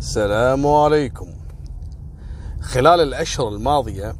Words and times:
السلام 0.00 0.66
عليكم. 0.66 1.26
خلال 2.60 3.00
الأشهر 3.00 3.48
الماضية 3.48 4.16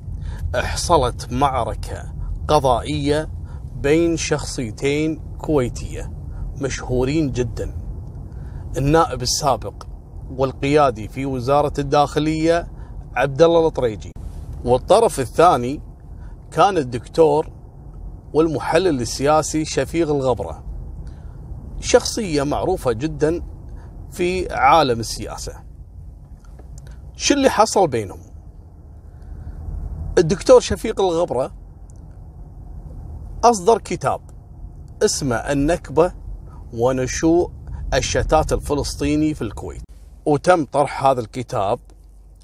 حصلت 0.54 1.32
معركة 1.32 2.14
قضائية 2.48 3.28
بين 3.76 4.16
شخصيتين 4.16 5.20
كويتية 5.38 6.12
مشهورين 6.60 7.32
جدا. 7.32 7.74
النائب 8.76 9.22
السابق 9.22 9.74
والقيادي 10.30 11.08
في 11.08 11.26
وزارة 11.26 11.72
الداخلية 11.78 12.68
عبد 13.16 13.42
الله 13.42 13.66
الطريجي. 13.66 14.12
والطرف 14.64 15.20
الثاني 15.20 15.82
كان 16.50 16.78
الدكتور 16.78 17.50
والمحلل 18.32 19.00
السياسي 19.00 19.64
شفيق 19.64 20.10
الغبرة. 20.10 20.64
شخصية 21.80 22.42
معروفة 22.42 22.92
جدا 22.92 23.42
في 24.10 24.52
عالم 24.52 25.00
السياسة. 25.00 25.69
شو 27.20 27.34
اللي 27.34 27.50
حصل 27.50 27.88
بينهم؟ 27.88 28.20
الدكتور 30.18 30.60
شفيق 30.60 31.00
الغبرة 31.00 31.52
أصدر 33.44 33.78
كتاب 33.78 34.20
اسمه 35.02 35.36
النكبة 35.36 36.12
ونشوء 36.72 37.50
الشتات 37.94 38.52
الفلسطيني 38.52 39.34
في 39.34 39.42
الكويت. 39.42 39.82
وتم 40.26 40.64
طرح 40.64 41.04
هذا 41.04 41.20
الكتاب 41.20 41.78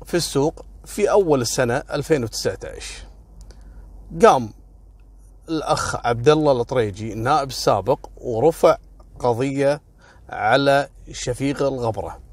في 0.04 0.16
السوق 0.16 0.64
في 0.84 1.10
أول 1.10 1.40
السنة 1.40 1.76
2019 1.76 3.06
قام 4.22 4.50
الأخ 5.48 6.06
عبد 6.06 6.28
الله 6.28 6.52
الطريجي 6.52 7.12
النائب 7.12 7.48
السابق 7.48 7.98
ورفع 8.16 8.76
قضية 9.18 9.80
على 10.28 10.88
شفيق 11.12 11.62
الغبرة. 11.62 12.25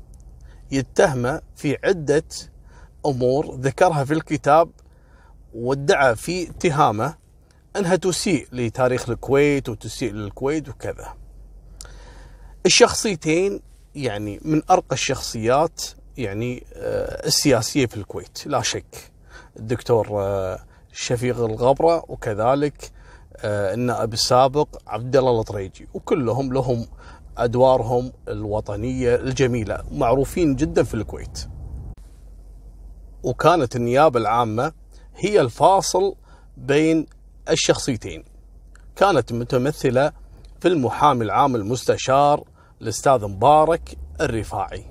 يتهمه 0.74 1.42
في 1.56 1.78
عدة 1.84 2.24
أمور 3.06 3.56
ذكرها 3.56 4.04
في 4.04 4.14
الكتاب 4.14 4.70
وادعى 5.54 6.16
في 6.16 6.50
اتهامه 6.50 7.16
أنها 7.76 7.96
تسيء 7.96 8.48
لتاريخ 8.52 9.10
الكويت 9.10 9.70
وتسيء 9.70 10.12
للكويت 10.12 10.70
وكذا. 10.70 11.14
الشخصيتين 12.66 13.62
يعني 13.96 14.40
من 14.46 14.62
أرقى 14.72 14.94
الشخصيات 14.94 15.82
يعني 16.18 16.64
آه، 16.74 17.28
السياسية 17.28 17.86
في 17.86 17.98
الكويت 17.98 18.48
لا 18.48 18.62
شك. 18.62 19.12
الدكتور 19.60 20.08
آه، 20.12 20.60
شفيق 20.94 21.40
الغبرة 21.40 22.04
وكذلك 22.08 22.92
آه، 23.38 23.74
النائب 23.74 24.14
السابق 24.14 24.68
عبد 24.88 25.16
الله 25.16 25.40
الطريجي 25.40 25.88
وكلهم 25.94 26.54
لهم 26.54 26.88
أدوارهم 27.38 28.12
الوطنية 28.28 29.16
الجميلة 29.16 29.84
معروفين 29.92 30.56
جدا 30.56 30.84
في 30.84 30.94
الكويت. 30.94 31.48
وكانت 33.24 33.76
النيابة 33.76 34.20
العامة 34.20 34.72
هي 35.16 35.42
الفاصل 35.42 36.16
بين 36.58 37.06
الشخصيتين. 37.50 38.24
كانت 38.96 39.34
متمثلة 39.34 40.12
في 40.60 40.68
المحامي 40.68 41.26
العام 41.26 41.56
المستشار 41.56 42.44
الأستاذ 42.82 43.26
مبارك 43.26 43.98
الرفاعي. 44.22 44.86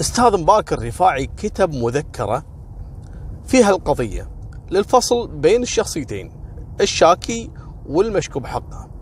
أستاذ 0.00 0.40
مبارك 0.40 0.72
الرفاعي 0.72 1.26
كتب 1.26 1.74
مذكرة 1.74 2.44
فيها 3.44 3.70
القضية 3.70 4.30
للفصل 4.70 5.28
بين 5.28 5.62
الشخصيتين 5.62 6.32
الشاكي 6.80 7.50
والمشكوب 7.86 8.46
حقه. 8.46 8.95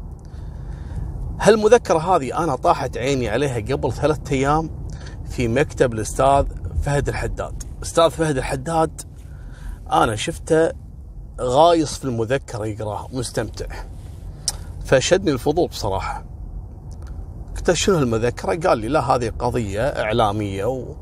هالمذكرة 1.41 1.99
هذه 1.99 2.45
أنا 2.45 2.57
طاحت 2.57 2.97
عيني 2.97 3.29
عليها 3.29 3.57
قبل 3.57 3.93
ثلاثة 3.93 4.33
أيام 4.33 4.71
في 5.31 5.49
مكتب 5.49 5.93
الأستاذ 5.93 6.47
فهد 6.83 7.09
الحداد. 7.09 7.63
أستاذ 7.83 8.11
فهد 8.11 8.37
الحداد 8.37 9.01
أنا 9.93 10.17
شفته 10.17 10.73
غايص 11.41 11.99
في 11.99 12.05
المذكرة 12.05 12.67
يقراها 12.67 13.09
مستمتع. 13.13 13.67
فشدني 14.85 15.33
الفضول 15.33 15.69
بصراحة. 15.69 16.25
قلت 17.57 17.73
شنو 17.73 17.99
المذكرة 17.99 18.69
قال 18.69 18.79
لي 18.79 18.89
لا 18.89 19.01
هذه 19.01 19.33
قضية 19.39 19.83
إعلامية 19.83 20.65
و... 20.65 20.95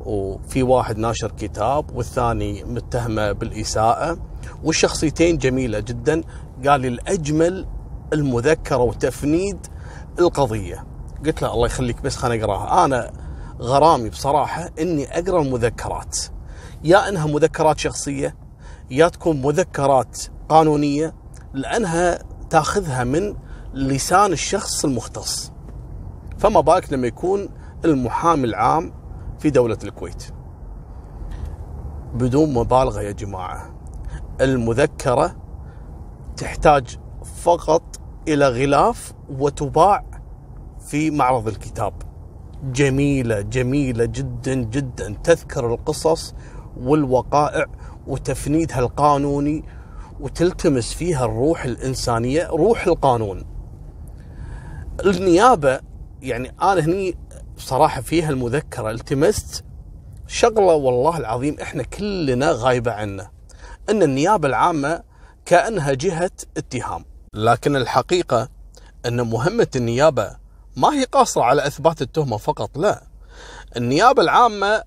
وفي 0.00 0.62
واحد 0.62 0.98
ناشر 0.98 1.30
كتاب 1.30 1.96
والثاني 1.96 2.64
متهمة 2.64 3.32
بالإساءة 3.32 4.18
والشخصيتين 4.64 5.38
جميلة 5.38 5.80
جدا. 5.80 6.22
قال 6.66 6.80
لي 6.80 6.88
الأجمل 6.88 7.66
المذكرة 8.12 8.76
وتفنيد 8.76 9.66
القضية. 10.18 10.86
قلت 11.26 11.42
له 11.42 11.54
الله 11.54 11.66
يخليك 11.66 12.02
بس 12.02 12.16
خليني 12.16 12.44
أقراها. 12.44 12.84
أنا 12.84 13.12
غرامي 13.60 14.08
بصراحة 14.08 14.70
إني 14.80 15.18
أقرأ 15.18 15.42
المذكرات 15.42 16.18
يا 16.84 17.08
إنها 17.08 17.26
مذكرات 17.26 17.78
شخصية 17.78 18.36
يا 18.90 19.08
تكون 19.08 19.42
مذكرات 19.42 20.18
قانونية 20.48 21.14
لأنها 21.54 22.18
تأخذها 22.50 23.04
من 23.04 23.36
لسان 23.74 24.32
الشخص 24.32 24.84
المختص. 24.84 25.52
فما 26.38 26.60
بالك 26.60 26.92
لما 26.92 27.06
يكون 27.06 27.48
المحامي 27.84 28.44
العام 28.44 28.92
في 29.38 29.50
دولة 29.50 29.78
الكويت. 29.84 30.24
بدون 32.14 32.54
مبالغة 32.54 33.00
يا 33.00 33.12
جماعة 33.12 33.70
المذكرة 34.40 35.36
تحتاج 36.36 36.98
فقط 37.42 37.82
إلى 38.28 38.48
غلاف 38.48 39.12
وتباع 39.30 40.04
في 40.86 41.10
معرض 41.10 41.48
الكتاب. 41.48 41.92
جميلة 42.62 43.40
جميلة 43.40 44.04
جدا 44.04 44.54
جدا. 44.54 45.16
تذكر 45.24 45.74
القصص 45.74 46.34
والوقائع 46.76 47.64
وتفنيدها 48.06 48.78
القانوني 48.78 49.64
وتلتمس 50.20 50.94
فيها 50.94 51.24
الروح 51.24 51.64
الإنسانية 51.64 52.48
روح 52.48 52.86
القانون. 52.86 53.44
النيابة 55.06 55.80
يعني 56.22 56.52
أنا 56.62 56.80
هني 56.80 57.14
بصراحة 57.56 58.00
فيها 58.00 58.30
المذكرة. 58.30 58.90
التمست 58.90 59.64
شغلة 60.26 60.74
والله 60.74 61.18
العظيم 61.18 61.56
إحنا 61.62 61.82
كلنا 61.82 62.52
غايبة 62.52 62.92
عنه. 62.92 63.28
أن 63.90 64.02
النيابة 64.02 64.48
العامة 64.48 65.02
كأنها 65.44 65.92
جهة 65.94 66.30
اتهام. 66.56 67.04
لكن 67.36 67.76
الحقيقة 67.76 68.48
أن 69.06 69.20
مهمة 69.20 69.66
النيابة 69.76 70.36
ما 70.76 70.88
هي 70.88 71.04
قاصرة 71.04 71.42
على 71.42 71.66
إثبات 71.66 72.02
التهمة 72.02 72.36
فقط 72.36 72.78
لا. 72.78 73.02
النيابة 73.76 74.22
العامة 74.22 74.82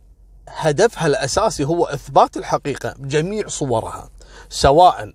هدفها 0.48 1.08
الأساسي 1.08 1.64
هو 1.64 1.86
إثبات 1.86 2.38
الحقيقة 2.38 2.94
بجميع 2.98 3.48
صورها 3.48 4.10
سواء 4.50 5.14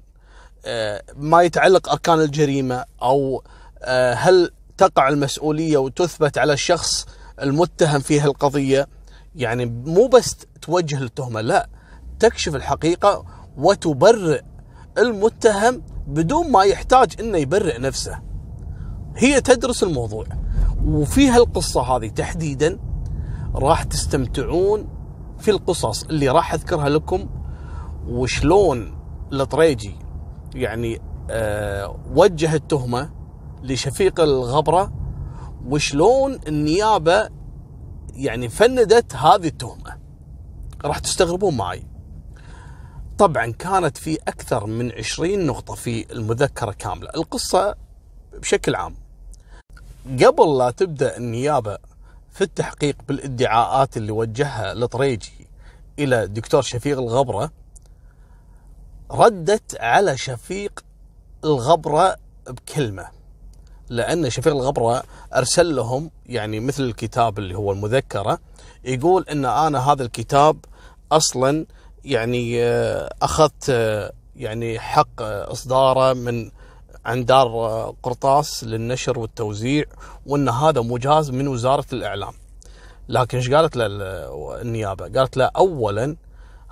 آه، 0.67 1.03
ما 1.17 1.43
يتعلق 1.43 1.89
أركان 1.89 2.21
الجريمة 2.21 2.85
أو 3.03 3.45
آه، 3.83 4.15
هل 4.15 4.51
تقع 4.77 5.09
المسؤولية 5.09 5.79
وتثبت 5.79 6.39
على 6.39 6.53
الشخص 6.53 7.07
المتهم 7.43 8.01
في 8.01 8.25
القضية 8.25 8.89
يعني 9.37 9.67
مو 9.67 10.07
بس 10.07 10.37
توجه 10.63 11.03
التهمة 11.03 11.41
لا. 11.41 11.69
تكشف 12.21 12.55
الحقيقة 12.55 13.27
وتبرئ 13.57 14.43
المتهم 14.99 15.83
بدون 16.07 16.51
ما 16.51 16.63
يحتاج 16.63 17.15
إنه 17.21 17.39
يبرئ 17.39 17.79
نفسه. 17.79 18.21
هي 19.17 19.41
تدرس 19.41 19.83
الموضوع. 19.83 20.25
وفي 20.87 21.29
هالقصة 21.29 21.83
هذه 21.83 22.09
تحديدا 22.09 22.79
راح 23.55 23.83
تستمتعون 23.83 24.89
في 25.39 25.51
القصص 25.51 26.05
اللي 26.05 26.29
راح 26.29 26.55
أذكرها 26.55 26.89
لكم 26.89 27.29
وشلون 28.09 28.99
الطريجي 29.33 29.97
يعني 30.55 31.01
أه 31.31 31.97
وجه 32.15 32.55
التهمة 32.55 33.11
لشفيق 33.63 34.21
الغبرة 34.21 34.93
وشلون 35.67 36.39
النيابة 36.49 37.29
يعني 38.15 38.49
فندت 38.49 39.17
هذه 39.17 39.47
التهمة. 39.47 39.99
راح 40.85 40.99
تستغربون 40.99 41.57
معي. 41.57 41.94
طبعا 43.19 43.47
كانت 43.53 43.97
في 43.97 44.19
أكثر 44.29 44.67
من 44.67 44.93
20 44.93 45.47
نقطة 45.47 45.75
في 45.75 46.13
المذكرة 46.13 46.73
كاملة. 46.73 47.11
القصة 47.17 47.75
بشكل 48.33 48.75
عام. 48.75 48.95
قبل 50.07 50.59
لا 50.59 50.71
تبدأ 50.71 51.17
النيابة 51.17 51.79
في 52.33 52.41
التحقيق 52.45 52.97
بالادعاءات 53.09 53.97
اللي 53.97 54.13
وجهها 54.13 54.73
الطريجي 54.73 55.47
إلى 55.99 56.23
الدكتور 56.23 56.63
شفيق 56.63 56.99
الغبرة 56.99 57.51
ردت 59.11 59.81
على 59.81 60.17
شفيق 60.17 60.85
الغبرة 61.45 62.17
بكلمة. 62.49 63.07
لأن 63.89 64.31
شفيق 64.31 64.53
الغبرة 64.53 65.03
أرسل 65.35 65.77
لهم 65.77 66.11
يعني 66.27 66.61
مثل 66.61 66.83
الكتاب 66.83 67.39
اللي 67.39 67.55
هو 67.55 67.73
المذكرة 67.73 68.39
يقول 68.85 69.25
أن 69.31 69.45
أنا 69.45 69.93
هذا 69.93 70.03
الكتاب 70.03 70.57
أصلا 71.13 71.67
يعني 72.05 72.63
آه، 72.65 73.15
أخذت 73.23 73.67
آه، 73.71 74.13
يعني 74.37 74.79
حق 74.81 75.23
إصداره 75.23 76.13
من 76.13 76.51
عن 77.05 77.25
دار 77.25 77.47
آه، 77.47 77.95
قرطاس 78.03 78.65
للنشر 78.65 79.19
والتوزيع 79.19 79.85
وأن 80.27 80.49
هذا 80.49 80.81
مجاز 80.81 81.31
من 81.31 81.49
وزارة 81.49 81.85
الإعلام. 81.93 82.33
لكن 83.09 83.39
إيش 83.39 83.51
قالت 83.51 83.77
له 83.77 83.87
ال- 83.87 84.61
النيابة؟ 84.63 85.09
قالت 85.19 85.37
له 85.37 85.51
اولا 85.57 86.17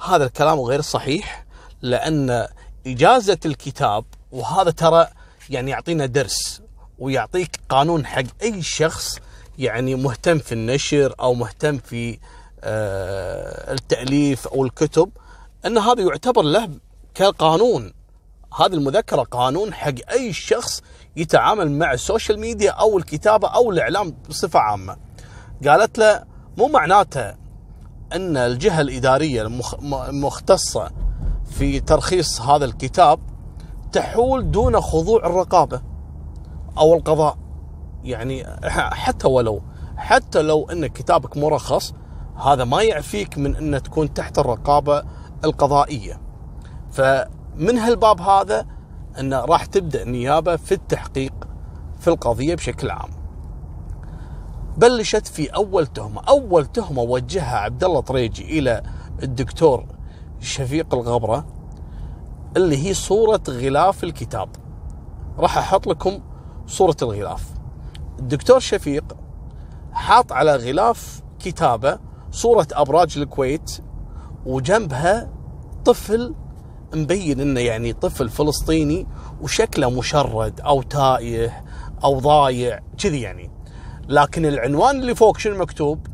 هذا 0.07 0.25
الكلام 0.25 0.61
غير 0.61 0.81
صحيح 0.81 1.45
لأن 1.83 2.47
إجازة 2.87 3.39
الكتاب 3.45 4.05
وهذا 4.33 4.71
ترى 4.71 5.07
يعني 5.51 5.71
يعطينا 5.71 6.07
درس 6.07 6.63
ويعطيك 6.99 7.61
قانون 7.69 8.07
حق 8.07 8.23
أي 8.43 8.63
شخص 8.63 9.19
يعني 9.59 9.95
مهتم 9.95 10.39
في 10.39 10.53
النشر 10.53 11.15
أو 11.21 11.35
مهتم 11.35 11.79
في 11.79 12.19
آه، 12.65 13.73
التأليف 13.73 14.49
أو 14.49 14.65
الكتب 14.65 15.11
أن 15.67 15.79
هذا 15.79 16.03
يعتبر 16.03 16.43
له 16.43 16.69
كقانون 17.15 17.93
هذه 18.61 18.73
المذكرة 18.75 19.23
قانون 19.23 19.75
حق 19.75 19.95
أي 20.13 20.33
شخص 20.33 20.83
يتعامل 21.17 21.71
مع 21.73 21.93
ال 21.93 22.00
social 22.00 22.41
media 22.41 22.71
أو 22.71 22.99
الكتابة 22.99 23.49
أو 23.49 23.71
الإعلام 23.71 24.15
بصفة 24.29 24.59
عامة. 24.59 24.97
قالت 25.69 25.99
له 25.99 26.25
مو 26.59 26.67
معناته 26.69 27.35
أن 28.13 28.37
الجهة 28.37 28.81
الإدارية 28.81 29.43
المخ- 29.43 29.81
م- 29.81 29.95
المختصه 29.95 30.91
في 31.51 31.81
ترخيص 31.81 32.41
هذا 32.41 32.65
الكتاب 32.65 33.21
تحول 33.93 34.51
دون 34.51 34.81
خضوع 34.81 35.27
الرقابة 35.27 35.83
أو 36.79 36.95
القضاء. 36.95 37.39
يعني 38.05 38.45
حتى 38.93 39.29
ولو 39.29 39.63
حتى 39.97 40.43
لو 40.43 40.67
أن 40.71 40.87
كتابك 40.87 41.37
مرخص 41.37 41.93
هذا 42.45 42.65
ما 42.65 42.83
يعفيك 42.83 43.39
من 43.39 43.57
أن 43.57 43.83
تكون 43.83 44.15
تحت 44.15 44.39
الرقابة 44.39 45.03
القضائية. 45.45 46.21
فمن 46.91 47.79
هالباب 47.79 48.21
هذا 48.21 48.67
أن 49.21 49.35
راح 49.35 49.65
تبدأ 49.65 50.03
النيابة 50.03 50.57
في 50.57 50.73
التحقيق 50.73 51.33
في 52.01 52.09
القضية 52.09 52.55
بشكل 52.55 52.91
عام. 52.91 53.11
بلشت 54.77 55.27
في 55.27 55.47
أول 55.47 55.87
تهمة، 55.87 56.23
أول 56.29 56.67
تهمة 56.67 57.03
وجهها 57.03 57.57
عبد 57.57 57.85
الله 57.85 58.01
طريجي 58.01 58.59
إلى 58.59 58.83
الدكتور 59.23 59.87
شفيق 60.41 60.95
الغبرة 60.95 61.47
اللي 62.57 62.89
هي 62.89 62.95
صورة 62.95 63.43
غلاف 63.49 64.05
الكتاب. 64.05 64.49
راح 65.39 65.59
أحط 65.59 65.87
لكم 65.87 66.21
صورة 66.67 66.97
الغلاف. 67.03 67.45
الدكتور 68.19 68.59
شفيق 68.59 69.17
حاط 69.93 70.33
على 70.33 70.57
غلاف 70.57 71.23
كتابه 71.39 71.99
صورة 72.31 72.67
أبراج 72.73 73.19
الكويت 73.19 73.79
وجنبها 74.47 75.29
طفل 75.85 76.35
مبين 76.95 77.41
إنه 77.41 77.61
يعني 77.61 77.93
طفل 77.93 78.29
فلسطيني 78.29 79.07
وشكله 79.41 79.91
مشرد 79.91 80.61
أو 80.61 80.83
تائه 80.83 81.65
أو 82.05 82.19
ضايع 82.19 82.81
كذي 82.99 83.21
يعني. 83.21 83.51
لكن 84.09 84.47
العنوان 84.47 85.01
اللي 85.01 85.15
فوق 85.15 85.39
شنو 85.39 85.59
مكتوب؟ 85.59 86.07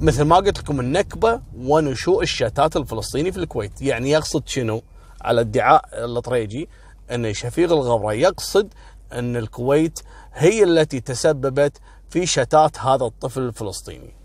مثل 0.00 0.24
ما 0.24 0.36
قلت 0.36 0.58
لكم 0.58 0.80
النكبة 0.80 1.40
ونشوء 1.56 2.22
الشتات 2.22 2.76
الفلسطيني 2.76 3.32
في 3.32 3.38
الكويت. 3.38 3.82
يعني 3.82 4.10
يقصد 4.10 4.48
شنو؟ 4.48 4.82
على 5.22 5.40
ادعاء 5.40 5.84
الطريجي 5.92 6.68
إن 7.10 7.32
شفيق 7.32 7.72
الغبره 7.72 8.12
يقصد 8.12 8.74
إن 9.12 9.36
الكويت 9.36 10.00
هي 10.34 10.64
التي 10.64 11.00
تسببت 11.00 11.78
في 12.10 12.26
شتات 12.26 12.78
هذا 12.78 13.04
الطفل 13.04 13.40
الفلسطيني. 13.40 14.21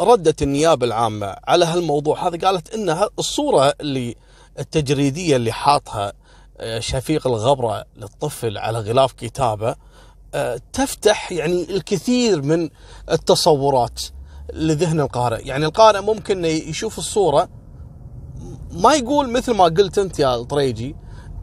ردت 0.00 0.42
النيابة 0.42 0.86
العامة 0.86 1.36
على 1.48 1.64
هالموضوع. 1.64 2.28
هذا 2.28 2.46
قالت 2.46 2.74
ان 2.74 2.90
ه- 2.90 3.08
الصورة 3.18 3.74
اللي 3.80 4.16
التجريدية 4.58 5.36
اللي 5.36 5.52
حاطها 5.52 6.12
آه، 6.62 6.78
شفيق 6.78 7.26
الغبرة 7.26 7.84
للطفل 7.96 8.58
على 8.58 8.78
غلاف 8.80 9.12
كتابه 9.12 9.74
آه، 10.34 10.60
تفتح 10.72 11.32
يعني 11.32 11.70
الكثير 11.70 12.42
من 12.42 12.68
التصورات 13.10 14.00
لذهن 14.52 15.00
القارئ، 15.00 15.46
يعني 15.46 15.64
القارئ 15.66 16.00
ممكن 16.00 16.44
يشوف 16.44 16.98
الصورة 16.98 17.48
ما 18.70 18.94
يقول 18.94 19.30
مثل 19.30 19.54
ما 19.54 19.64
قلت 19.64 19.98
أنت 19.98 20.18
يا 20.18 20.34
الطريجي 20.36 20.96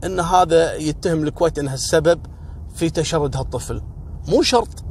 إن 0.03 0.19
هذا 0.19 0.75
يتهم 0.75 1.23
الكويت 1.23 1.59
إنها 1.59 1.73
السبب 1.73 2.25
في 2.75 2.89
تشرد 2.89 3.37
هالطفل، 3.37 3.81
مو 4.27 4.41
شرط. 4.41 4.83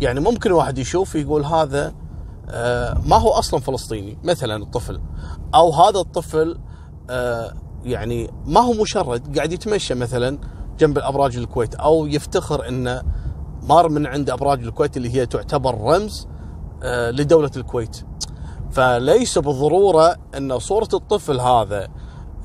يعني 0.00 0.20
ممكن 0.20 0.52
واحد 0.52 0.78
يشوف 0.78 1.14
يقول 1.14 1.44
هذا 1.44 1.94
ما 3.04 3.16
هو 3.16 3.30
أصلا 3.30 3.60
فلسطيني 3.60 4.18
مثلا 4.24 4.62
الطفل 4.62 5.00
أو 5.54 5.72
هذا 5.72 6.00
الطفل 6.00 6.58
آه، 7.10 7.52
يعني 7.84 8.30
ما 8.46 8.60
هو 8.60 8.72
مشرد 8.72 9.36
قاعد 9.36 9.52
يتمشى 9.52 9.94
مثلا 9.94 10.38
جنب 10.78 10.98
الأبراج 10.98 11.36
الكويت 11.36 11.74
أو 11.74 12.06
يفتخر 12.06 12.68
إنه 12.68 13.02
مار 13.62 13.88
من 13.88 14.06
عند 14.06 14.30
أبراج 14.30 14.62
الكويت 14.62 14.96
اللي 14.96 15.14
هي 15.14 15.26
تعتبر 15.26 15.80
رمز 15.80 16.28
آه، 16.82 17.10
لدولة 17.10 17.50
الكويت. 17.56 17.96
فليس 18.70 19.38
بالضروره 19.38 20.16
إن 20.36 20.58
صورة 20.58 20.88
الطفل 20.94 21.40
هذا 21.40 21.88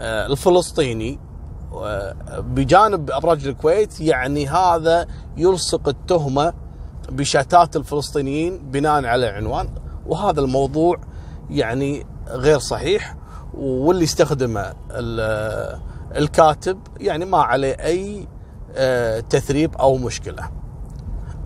آه، 0.01 0.25
الفلسطيني 0.27 1.19
آه، 1.73 2.39
بجانب 2.39 3.11
أبراج 3.11 3.47
الكويت 3.47 4.01
يعني 4.01 4.47
هذا 4.47 5.07
يلصق 5.37 5.87
التهمة 5.87 6.53
بشتات 7.09 7.75
الفلسطينيين 7.75 8.71
بناء 8.71 9.05
على 9.05 9.27
عنوان 9.27 9.69
وهذا 10.11 10.41
الموضوع 10.41 10.97
يعني 11.49 12.05
غير 12.27 12.59
صحيح 12.59 13.15
واللي 13.53 14.03
استخدمه 14.03 14.73
ال- 14.91 15.79
الكاتب 16.17 16.79
يعني 16.99 17.25
ما 17.25 17.37
عليه 17.37 17.73
أي 17.73 18.27
آه، 18.75 19.19
تثريب 19.19 19.75
أو 19.75 19.97
مشكلة. 19.97 20.49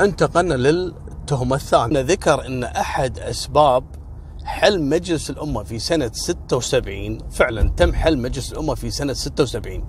انتقلنا 0.02 0.54
للتهمة 0.54 1.56
الثانية 1.56 2.02
ذكر 2.02 2.46
إن 2.46 2.64
أحد 2.64 3.20
أسباب 3.20 3.84
حل 4.44 4.82
مجلس 4.84 5.30
الأمة 5.30 5.64
في 5.64 5.80
سنة 5.80 6.12
76 6.14 7.18
فعلا 7.32 7.70
تم 7.78 7.94
حل 7.94 8.18
مجلس 8.18 8.52
الأمة 8.52 8.76
في 8.76 8.92
سنة 8.92 9.14
76 9.14 9.84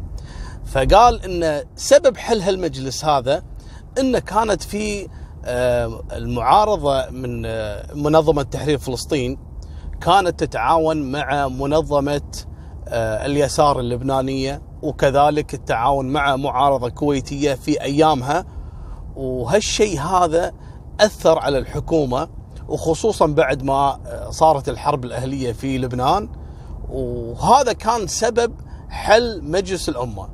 فقال 0.66 1.22
إن 1.22 1.64
سبب 1.76 2.16
حل 2.16 2.40
هالمجلس 2.40 3.04
هذا 3.04 3.42
انه 3.98 4.18
كانت 4.18 4.62
في 4.62 5.08
المعارضة 6.12 7.10
من 7.10 7.42
منظمة 8.02 8.42
تحرير 8.42 8.78
فلسطين 8.78 9.38
كانت 10.00 10.40
تتعاون 10.44 11.12
مع 11.12 11.48
منظمة 11.48 12.22
آه، 12.88 13.26
اليسار 13.26 13.80
اللبنانية 13.80 14.62
وكذلك 14.82 15.54
التعاون 15.54 16.08
مع 16.08 16.36
معارضة 16.36 16.88
كويتية 16.88 17.54
في 17.54 17.82
أيامها 17.82 18.44
وهالشيء 19.16 20.00
هذا 20.00 20.52
أثر 21.00 21.38
على 21.38 21.58
الحكومة 21.58 22.28
وخصوصا 22.68 23.26
بعد 23.26 23.62
ما 23.62 23.98
صارت 24.30 24.68
الحرب 24.68 25.04
الأهلية 25.04 25.52
في 25.52 25.78
لبنان 25.78 26.28
وهذا 26.90 27.72
كان 27.72 28.06
سبب 28.06 28.54
حل 28.88 29.44
مجلس 29.44 29.88
الأمة. 29.88 30.28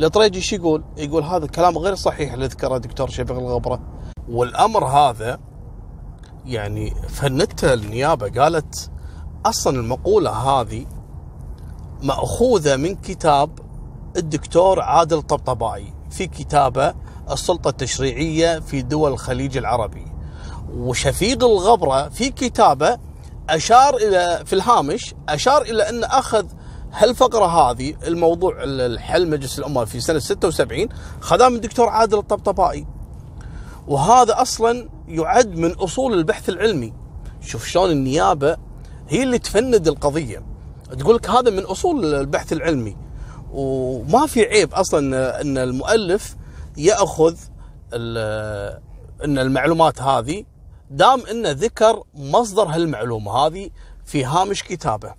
الطريجي 0.00 0.40
شو 0.40 0.56
يقول؟ 0.56 0.84
يقول 0.96 1.22
هذا 1.22 1.44
الكلام 1.44 1.78
غير 1.78 1.94
صحيح 1.94 2.32
اللي 2.32 2.46
ذكره 2.46 2.78
دكتور 2.78 3.10
شفيق 3.10 3.38
الغبرة 3.38 3.80
والأمر 4.28 4.84
هذا 4.84 5.40
يعني 6.44 6.94
فندته 7.08 7.72
النيابة 7.72 8.42
قالت 8.42 8.90
أصلا 9.46 9.80
المقولة 9.80 10.30
هذه 10.30 10.86
مأخوذة 12.02 12.76
من 12.76 12.94
كتاب 12.94 13.58
الدكتور 14.16 14.80
عادل 14.80 15.22
طبطبائي 15.22 15.94
في 16.10 16.26
كتابه 16.26 16.94
السلطة 17.30 17.68
التشريعية 17.68 18.58
في 18.58 18.82
دول 18.82 19.12
الخليج 19.12 19.56
العربي. 19.56 20.06
وشفيق 20.76 21.44
الغبرة 21.44 22.08
في 22.08 22.30
كتابه 22.30 22.98
أشار 23.50 23.96
إلى 23.96 24.42
في 24.46 24.52
الهامش 24.52 25.14
أشار 25.28 25.62
إلى 25.62 25.88
أن 25.88 26.04
أخذ 26.04 26.46
هالفقرة 26.92 27.46
هذه 27.46 27.94
الموضوع 28.06 28.56
الحل 28.64 29.30
مجلس 29.30 29.58
الأمة 29.58 29.84
في 29.84 30.00
سنة 30.00 30.18
76 30.18 30.88
خذاه 31.20 31.48
من 31.48 31.56
الدكتور 31.56 31.88
عادل 31.88 32.18
الطبطبائي 32.18 32.86
وهذا 33.86 34.42
أصلا 34.42 34.88
يعد 35.08 35.56
من 35.56 35.72
أصول 35.72 36.12
البحث 36.12 36.48
العلمي. 36.48 36.92
شوف 37.40 37.66
شلون 37.66 37.90
النيابة 37.90 38.56
هي 39.08 39.22
اللي 39.22 39.38
تفند 39.38 39.88
القضية. 39.88 40.42
تقول 40.98 41.16
لك 41.16 41.30
هذا 41.30 41.50
من 41.50 41.62
أصول 41.62 42.14
البحث 42.14 42.52
العلمي. 42.52 42.96
وما 43.52 44.26
في 44.26 44.44
عيب 44.44 44.74
أصلا 44.74 45.40
ان 45.40 45.58
المؤلف 45.58 46.36
يأخذ 46.76 47.36
إن 49.24 49.38
المعلومات 49.38 50.02
هذه 50.02 50.44
دام 50.90 51.26
إنه 51.30 51.50
ذكر 51.50 52.02
مصدر 52.14 52.62
هالمعلومة 52.62 53.32
هذه 53.32 53.70
في 54.04 54.24
هامش 54.24 54.62
كتابه. 54.62 55.14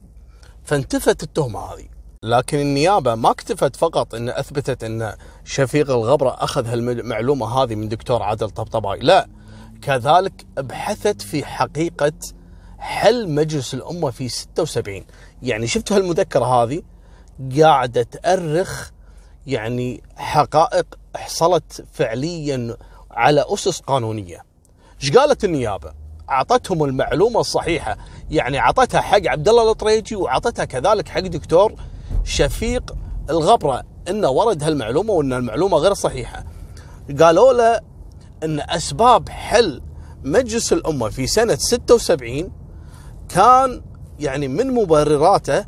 فانتفت 0.64 1.24
التهمة 1.24 1.60
هذه. 1.60 1.93
لكن 2.24 2.60
النيابة 2.60 3.16
ما 3.16 3.32
اكتفت 3.32 3.76
فقط 3.76 4.16
إن 4.16 4.30
أثبتت 4.30 4.84
إن 4.84 5.14
شفيق 5.46 5.90
الغبرة 5.90 6.30
أخذ 6.30 6.68
هالمعلومة 6.68 7.64
هذه 7.64 7.76
من 7.76 7.90
دكتور 7.90 8.24
عادل 8.24 8.50
طبطبائي 8.50 9.00
لا 9.00 9.28
كذلك 9.82 10.46
بحثت 10.58 11.22
في 11.22 11.46
حقيقة 11.46 12.12
حل 12.78 13.30
مجلس 13.30 13.74
الأمة 13.74 14.12
في 14.12 14.30
76 14.30 15.06
يعني 15.42 15.68
شفتوا 15.68 15.98
هالمذكرة 15.98 16.46
هذه 16.46 16.82
قاعدة 17.60 18.04
تأرخ 18.04 18.90
يعني 19.48 20.04
حقائق 20.16 20.86
حصلت 21.16 21.86
فعليا 21.94 22.78
على 23.12 23.46
أسس 23.48 23.80
قانونية. 23.80 24.46
إيش 25.02 25.12
قالت 25.12 25.44
النيابة؟ 25.44 25.94
أعطتهم 26.30 26.84
المعلومة 26.84 27.40
الصحيحة 27.40 27.98
يعني 28.32 28.60
أعطتها 28.60 29.02
حق 29.02 29.28
عبد 29.28 29.50
الله 29.50 29.72
الطريجي 29.72 30.16
وأعطتها 30.16 30.66
كذلك 30.66 31.10
حق 31.10 31.20
دكتور 31.20 31.74
شفيق 32.24 32.96
الغبرة. 33.30 33.84
انه 34.10 34.30
ورد 34.30 34.64
هالمعلومة 34.64 35.14
وإن 35.14 35.34
المعلومة 35.34 35.78
غير 35.78 35.94
صحيحة. 35.94 36.44
قالوا 37.20 37.54
له 37.54 37.80
إن 38.44 38.60
أسباب 38.60 39.30
حل 39.30 39.82
مجلس 40.24 40.74
الأمة 40.74 41.10
في 41.10 41.28
سنة 41.28 41.56
76 41.56 42.52
كان 43.30 43.82
يعني 44.20 44.48
من 44.48 44.68
مبرراته 44.74 45.66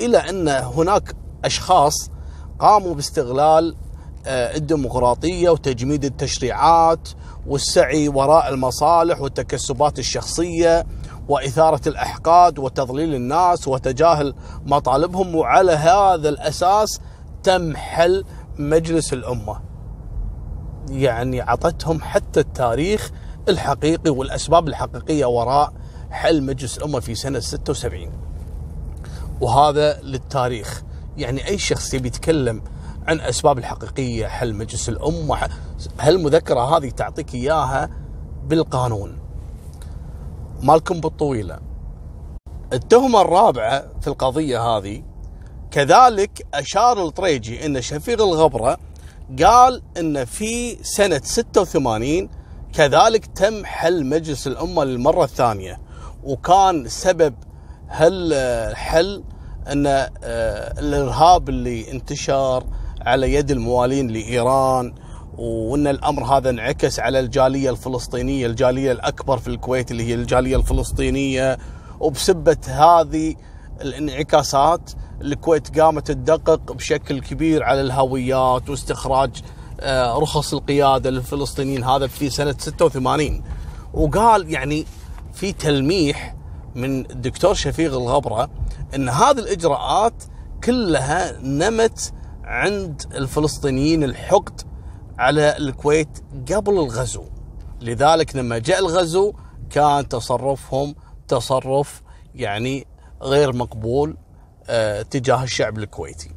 إلى 0.00 0.18
إن 0.18 0.48
هناك 0.48 1.14
أشخاص 1.44 2.10
قاموا 2.58 2.94
باستغلال 2.94 3.76
آه، 4.26 4.56
الديمقراطية 4.56 5.50
وتجميد 5.50 6.04
التشريعات 6.04 7.08
والسعي 7.46 8.08
وراء 8.08 8.48
المصالح 8.48 9.20
والتكسبات 9.20 9.98
الشخصية. 9.98 10.86
وإثارة 11.30 11.88
الإحقاد 11.88 12.58
وتضليل 12.58 13.14
الناس 13.14 13.68
وتجاهل 13.68 14.34
مطالبهم 14.66 15.34
وعلى 15.34 15.72
هذا 15.72 16.28
الأساس 16.28 17.00
تم 17.42 17.76
حل 17.76 18.24
مجلس 18.58 19.12
الأمة. 19.12 19.60
يعني 20.88 21.40
عطتهم 21.40 22.00
حتى 22.00 22.40
التاريخ 22.40 23.10
الحقيقي 23.48 24.10
والأسباب 24.10 24.68
الحقيقية 24.68 25.24
وراء 25.24 25.72
حل 26.10 26.42
مجلس 26.42 26.78
الأمة 26.78 27.00
في 27.00 27.14
سنة 27.14 27.38
76. 27.38 28.12
وهذا 29.40 30.00
للتاريخ، 30.02 30.82
يعني 31.16 31.48
أي 31.48 31.58
شخص 31.58 31.94
يبي 31.94 32.08
يتكلم 32.08 32.62
عن 33.06 33.20
أسباب 33.20 33.58
الحقيقية 33.58 34.26
حل 34.26 34.54
مجلس 34.54 34.88
الأمة 34.88 35.48
هالمذكره 36.00 36.76
هذه 36.76 36.90
تعطيك 36.90 37.34
إياها 37.34 37.90
بالقانون. 38.44 39.19
مالكم 40.62 41.00
بالطويلة. 41.00 41.58
التهمة 42.72 43.20
الرابعة 43.20 43.84
في 44.00 44.06
القضية 44.08 44.60
هذه 44.60 45.02
كذلك 45.70 46.46
أشار 46.54 47.06
الطريجي 47.06 47.66
إن 47.66 47.80
شفيق 47.80 48.22
الغبرة 48.22 48.78
قال 49.44 49.82
إن 49.98 50.24
في 50.24 50.76
سنة 50.82 51.20
86 51.24 52.28
كذلك 52.72 53.26
تم 53.26 53.64
حل 53.64 54.06
مجلس 54.06 54.46
الأمة 54.46 54.84
للمرة 54.84 55.24
الثانية 55.24 55.80
وكان 56.24 56.88
سبب 56.88 57.34
هالحل 57.88 59.24
إن 59.72 59.86
آه، 59.86 60.08
الإرهاب 60.80 61.48
اللي 61.48 61.90
انتشر 61.92 62.64
على 63.00 63.34
يد 63.34 63.50
الموالين 63.50 64.08
لإيران 64.08 64.94
وإن 65.40 65.86
الأمر 65.86 66.24
هذا 66.24 66.50
انعكس 66.50 67.00
على 67.00 67.20
الجالية 67.20 67.70
الفلسطينية، 67.70 68.46
الجالية 68.46 68.92
الأكبر 68.92 69.38
في 69.38 69.48
الكويت 69.48 69.90
اللي 69.90 70.04
هي 70.04 70.14
الجالية 70.14 70.56
الفلسطينية. 70.56 71.58
وبسبة 72.00 72.56
هذه 72.66 73.34
الانعكاسات 73.80 74.90
الكويت 75.20 75.80
قامت 75.80 76.06
تدقق 76.06 76.72
بشكل 76.72 77.20
كبير 77.20 77.62
على 77.62 77.80
الهويات 77.80 78.70
واستخراج 78.70 79.30
آه، 79.80 80.18
رخص 80.18 80.54
القيادة 80.54 81.10
للفلسطينيين. 81.10 81.84
هذا 81.84 82.06
في 82.06 82.30
سنة 82.30 82.54
86 82.58 83.42
وقال 83.94 84.52
يعني 84.52 84.86
في 85.32 85.52
تلميح 85.52 86.36
من 86.74 87.10
الدكتور 87.10 87.54
شفيق 87.54 87.92
الغبرة 87.92 88.50
إن 88.94 89.08
هذه 89.08 89.38
الإجراءات 89.38 90.24
كلها 90.64 91.32
نمت 91.42 92.12
عند 92.44 93.02
الفلسطينيين 93.14 94.04
الحقد 94.04 94.69
على 95.20 95.56
الكويت 95.56 96.08
قبل 96.52 96.72
الغزو. 96.72 97.24
لذلك 97.80 98.36
لما 98.36 98.58
جاء 98.58 98.78
الغزو 98.78 99.32
كان 99.70 100.08
تصرفهم 100.08 100.94
تصرف 101.28 102.02
يعني 102.34 102.86
غير 103.22 103.52
مقبول 103.52 104.16
آه، 104.68 105.02
تجاه 105.02 105.42
الشعب 105.42 105.78
الكويتي. 105.78 106.30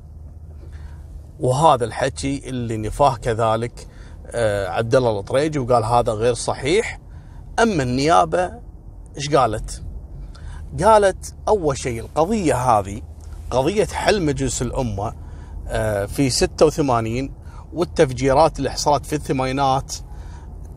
وهذا 1.40 1.86
الحكي 1.86 2.50
اللي 2.50 2.78
نفاه 2.78 3.16
كذلك 3.16 3.88
آه، 4.28 4.68
عبد 4.68 4.96
الله 4.96 5.20
الطريجي 5.20 5.60
وقال 5.60 5.84
هذا 5.84 6.12
غير 6.12 6.34
صحيح. 6.34 7.00
أما 7.60 7.84
النيابة 7.84 8.52
إيش 9.18 9.36
قالت؟ 9.36 9.84
قالت 10.84 11.36
أول 11.48 11.78
شيء 11.78 12.00
القضية 12.00 12.56
هذه 12.56 13.02
قضية 13.52 13.86
حل 13.86 14.22
مجلس 14.22 14.62
الأمة 14.62 15.13
آه، 15.68 16.06
في 16.06 16.30
86 16.30 17.43
والتفجيرات 17.74 18.58
اللي 18.60 18.72
حصلت 18.72 19.06
في 19.06 19.13
الثمانينات 19.13 19.94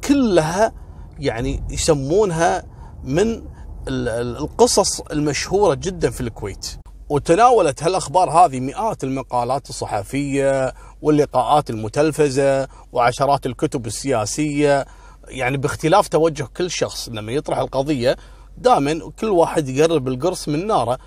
كلها 0.09 0.73
يعني 1.19 1.65
يسمونها 1.71 2.65
من 3.05 3.43
القصص 3.89 5.01
المشهورة 5.01 5.75
جدا 5.75 6.11
في 6.11 6.21
الكويت. 6.21 6.67
وتناولت 7.09 7.83
هالأخبار 7.83 8.31
هذه 8.31 8.61
مئات 8.61 9.05
المقالات 9.05 9.71
الصحفية 9.71 10.75
واللقاءات 11.03 11.71
المتلفزة 11.71 12.69
وعشرات 12.93 13.47
الكتب 13.47 13.87
السياسية 13.87 14.87
يعني 15.29 15.57
باختلاف 15.57 16.09
توجه 16.09 16.49
كل 16.57 16.71
شخص 16.71 17.09
لما 17.09 17.33
يطرح 17.33 17.59
القضية 17.59 18.17
دائما 18.59 19.11
كل 19.21 19.27
واحد 19.27 19.69
يقرب 19.69 20.09
القرص 20.09 20.49
من 20.49 20.67
ناره. 20.67 20.99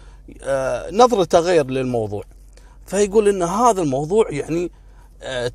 آه، 0.41 0.91
نظرته 0.91 1.39
غير 1.39 1.65
للموضوع. 1.65 2.23
فيقول 2.85 3.27
إن 3.29 3.43
هذا 3.43 3.81
الموضوع 3.81 4.25
يعني 4.29 4.71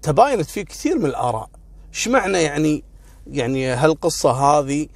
تباينت 0.03 0.51
فيه 0.51 0.63
كثير 0.63 0.99
من 0.99 1.07
الآراء. 1.07 1.51
إيش 1.95 2.09
معنى 2.09 2.43
يعني 2.43 2.85
يعني 3.27 3.67
هالقصة 3.67 4.31
هذه 4.31 4.89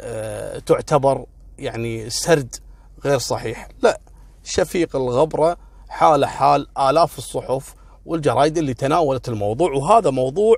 آه، 0.00 0.58
تعتبر 0.58 1.26
يعني 1.58 2.10
سرد 2.10 2.56
غير 3.04 3.18
صحيح؟ 3.18 3.68
لا 3.82 4.00
شفيق 4.44 4.96
الغبرة 4.96 5.56
حال 5.88 6.24
حال 6.24 6.66
آلاف 6.78 7.18
الصحف 7.18 7.74
والجرائد 8.06 8.58
اللي 8.58 8.74
تناولت 8.74 9.28
الموضوع 9.28 9.72
وهذا 9.72 10.10
موضوع 10.10 10.56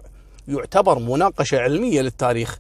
يعتبر 0.49 0.99
مناقشة 0.99 1.59
علمية 1.61 2.01
للتاريخ. 2.01 2.59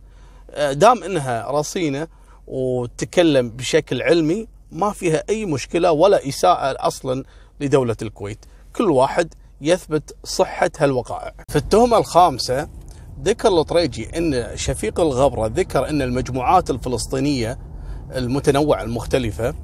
آه، 0.50 0.72
دام 0.72 1.02
إنها 1.02 1.50
رصينة 1.50 2.08
وتكلم 2.46 3.50
بشكل 3.50 4.02
علمي 4.02 4.48
ما 4.72 4.90
فيها 4.90 5.22
أي 5.28 5.44
مشكلة 5.46 5.92
ولا 5.92 6.28
إساءة 6.28 6.86
أصلا 6.86 7.24
لدولة 7.60 7.96
الكويت. 8.02 8.38
كل 8.76 8.90
واحد 8.90 9.34
يثبت 9.60 10.16
صحة 10.24 10.70
هالوقائع. 10.78 11.34
في 11.48 11.56
التهمة 11.56 11.98
الخامسة 11.98 12.68
ذكر 13.22 13.48
الطريجي 13.48 14.18
إن 14.18 14.56
شفيق 14.56 15.00
الغبرة 15.00 15.46
ذكر 15.46 15.88
إن 15.88 16.02
المجموعات 16.02 16.70
الفلسطينية 16.70 17.58
المتنوعة 18.14 18.82
المختلفة 18.82 19.54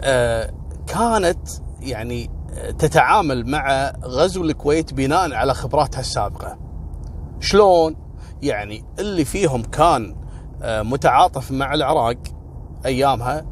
آه، 0.00 0.54
كانت 0.86 1.48
يعني 1.80 2.30
تتعامل 2.78 3.50
مع 3.50 3.92
غزو 4.04 4.44
الكويت 4.44 4.94
بناء 4.94 5.32
على 5.32 5.54
خبراتها 5.54 6.00
السابقة. 6.00 6.58
شلون؟ 7.40 7.96
يعني 8.42 8.84
اللي 8.98 9.24
فيهم 9.24 9.62
كان 9.62 10.16
آه، 10.62 10.82
متعاطف 10.82 11.50
مع 11.50 11.74
العراق 11.74 12.16
أيامها 12.86 13.46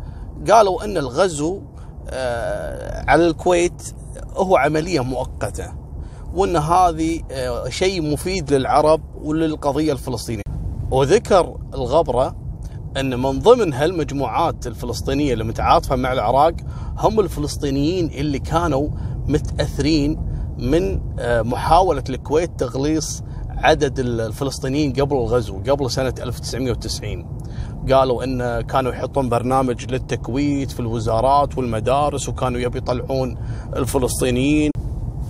قالوا 0.51 0.85
أن 0.85 0.97
الغزو 0.97 1.63
آه، 2.09 3.05
على 3.11 3.27
الكويت 3.27 3.95
هو 4.37 4.57
عملية 4.57 5.01
مؤقتة 5.01 5.73
وأن 6.35 6.57
هذه 6.57 7.21
آه، 7.31 7.69
شيء 7.69 8.13
مفيد 8.13 8.53
للعرب 8.53 9.01
وللقضية 9.23 9.93
الفلسطينية. 9.93 10.43
وذكر 10.91 11.57
الغبرة 11.75 12.37
أن 12.97 13.19
من 13.23 13.39
ضمن 13.39 13.73
هالمجموعات 13.75 14.67
الفلسطينية 14.67 15.33
اللي 15.33 15.45
متعاطفة 15.45 15.97
مع 15.97 16.13
العراق 16.13 16.55
هم 16.99 17.21
الفلسطينيين 17.21 18.07
اللي 18.07 18.39
كانوا 18.39 18.89
متأثرين 19.29 20.21
من 20.59 21.01
آه، 21.19 21.43
محاولة 21.43 22.05
الكويت 22.11 22.51
تغليص 22.59 23.23
عدد 23.49 23.99
الفلسطينيين 23.99 24.93
قبل 24.93 25.17
الغزو 25.17 25.59
قبل 25.59 25.91
سنة 25.91 26.15
1990 26.21 27.39
قالوا 27.93 28.25
إن 28.25 28.61
كانوا 28.61 28.93
يحطون 28.93 29.29
برنامج 29.29 29.93
للتكويت 29.93 30.71
في 30.71 30.81
الوزارات 30.81 31.59
والمدارس 31.59 32.29
وكانوا 32.29 32.61
يبي 32.61 32.79
يطلعون 32.79 33.39
الفلسطينيين. 33.77 34.71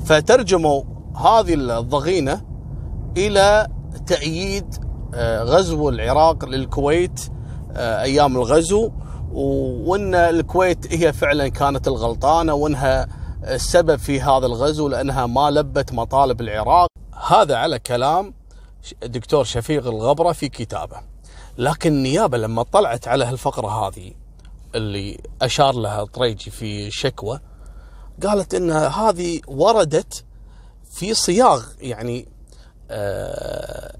فترجموا 0.04 0.82
هذه 1.16 1.54
الضغينة 1.54 2.40
إلى 3.16 3.68
تأييد 4.06 4.74
آه، 5.14 5.42
غزو 5.42 5.88
العراق 5.88 6.44
للكويت 6.44 7.20
آه، 7.72 8.02
أيام 8.02 8.36
الغزو 8.36 8.90
وإن 9.32 10.14
الكويت 10.14 10.94
هي 10.94 11.12
فعلا 11.12 11.48
كانت 11.48 11.88
الغلطانة 11.88 12.54
وإنها 12.54 13.08
السبب 13.44 13.96
في 13.96 14.20
هذا 14.20 14.46
الغزو 14.46 14.88
لأنها 14.88 15.26
ما 15.26 15.50
لبت 15.50 15.92
مطالب 15.92 16.40
العراق. 16.40 16.88
هذا 17.28 17.56
على 17.56 17.78
كلام 17.78 18.34
الدكتور 19.02 19.44
شفيق 19.44 19.86
الغبرة 19.86 20.32
في 20.32 20.48
كتابه. 20.48 21.13
لكن 21.58 21.92
النيابة 21.92 22.38
لما 22.38 22.62
طلعت 22.62 23.08
على 23.08 23.24
هالفقرة 23.24 23.88
هذه 23.88 24.12
اللي 24.74 25.20
أشار 25.42 25.74
لها 25.74 26.04
طريجي 26.04 26.50
في 26.50 26.90
شكوى 26.90 27.40
قالت 28.22 28.54
إن 28.54 28.70
هذه 28.70 29.40
وردت 29.46 30.24
في 30.90 31.14
صياغ 31.14 31.64
يعني 31.80 32.28
آه، 32.90 33.96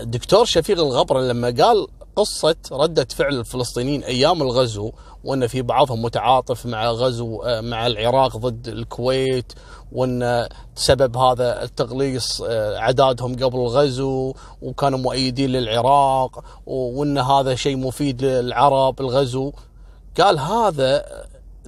الدكتور 0.00 0.44
شفيق 0.44 0.78
الغبرة 0.78 1.20
لما 1.20 1.54
قال 1.64 1.86
قصة 2.16 2.56
ردة 2.72 3.06
فعل 3.10 3.38
الفلسطينيين 3.38 4.04
أيام 4.04 4.42
الغزو 4.42 4.92
وأن 5.24 5.46
في 5.46 5.62
بعضهم 5.62 6.02
متعاطف 6.02 6.66
مع 6.66 6.90
غزو 6.90 7.42
آه، 7.42 7.60
مع 7.60 7.86
العراق 7.86 8.36
ضد 8.36 8.68
الكويت 8.68 9.52
وأن 9.92 10.48
سبب 10.74 11.16
هذا 11.16 11.62
التغليص 11.62 12.42
آه، 12.46 12.78
عدادهم 12.78 13.36
قبل 13.36 13.58
الغزو 13.58 14.34
وكانوا 14.62 14.98
مؤيدين 14.98 15.50
للعراق 15.50 16.44
وأن 16.66 17.18
هذا 17.18 17.54
شيء 17.54 17.76
مفيد 17.76 18.24
للعرب 18.24 19.00
الغزو. 19.00 19.52
قال 20.20 20.38
هذا 20.38 21.04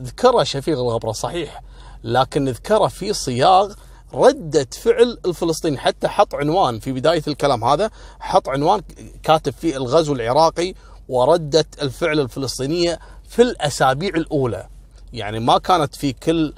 ذكره 0.00 0.42
شفيق 0.42 0.78
الغبرة 0.78 1.12
صحيح 1.12 1.62
لكن 2.04 2.48
ذكره 2.48 2.86
في 2.86 3.12
صياغ 3.12 3.72
ردة 4.14 4.66
فعل 4.72 5.18
الفلسطيني 5.26 5.78
حتى 5.78 6.08
حط 6.08 6.34
عنوان 6.34 6.78
في 6.78 6.92
بداية 6.92 7.22
الكلام 7.28 7.64
هذا 7.64 7.90
حط 8.20 8.48
عنوان 8.48 8.82
كاتب 9.22 9.52
فيه 9.52 9.76
الغزو 9.76 10.12
العراقي 10.12 10.74
وردة 11.08 11.66
الفعل 11.82 12.20
الفلسطينية 12.20 12.98
في 13.28 13.42
الأسابيع 13.42 14.08
الأولى. 14.08 14.68
يعني 15.12 15.40
ما 15.40 15.58
كانت 15.58 15.94
في 15.94 16.12
كل 16.12 16.54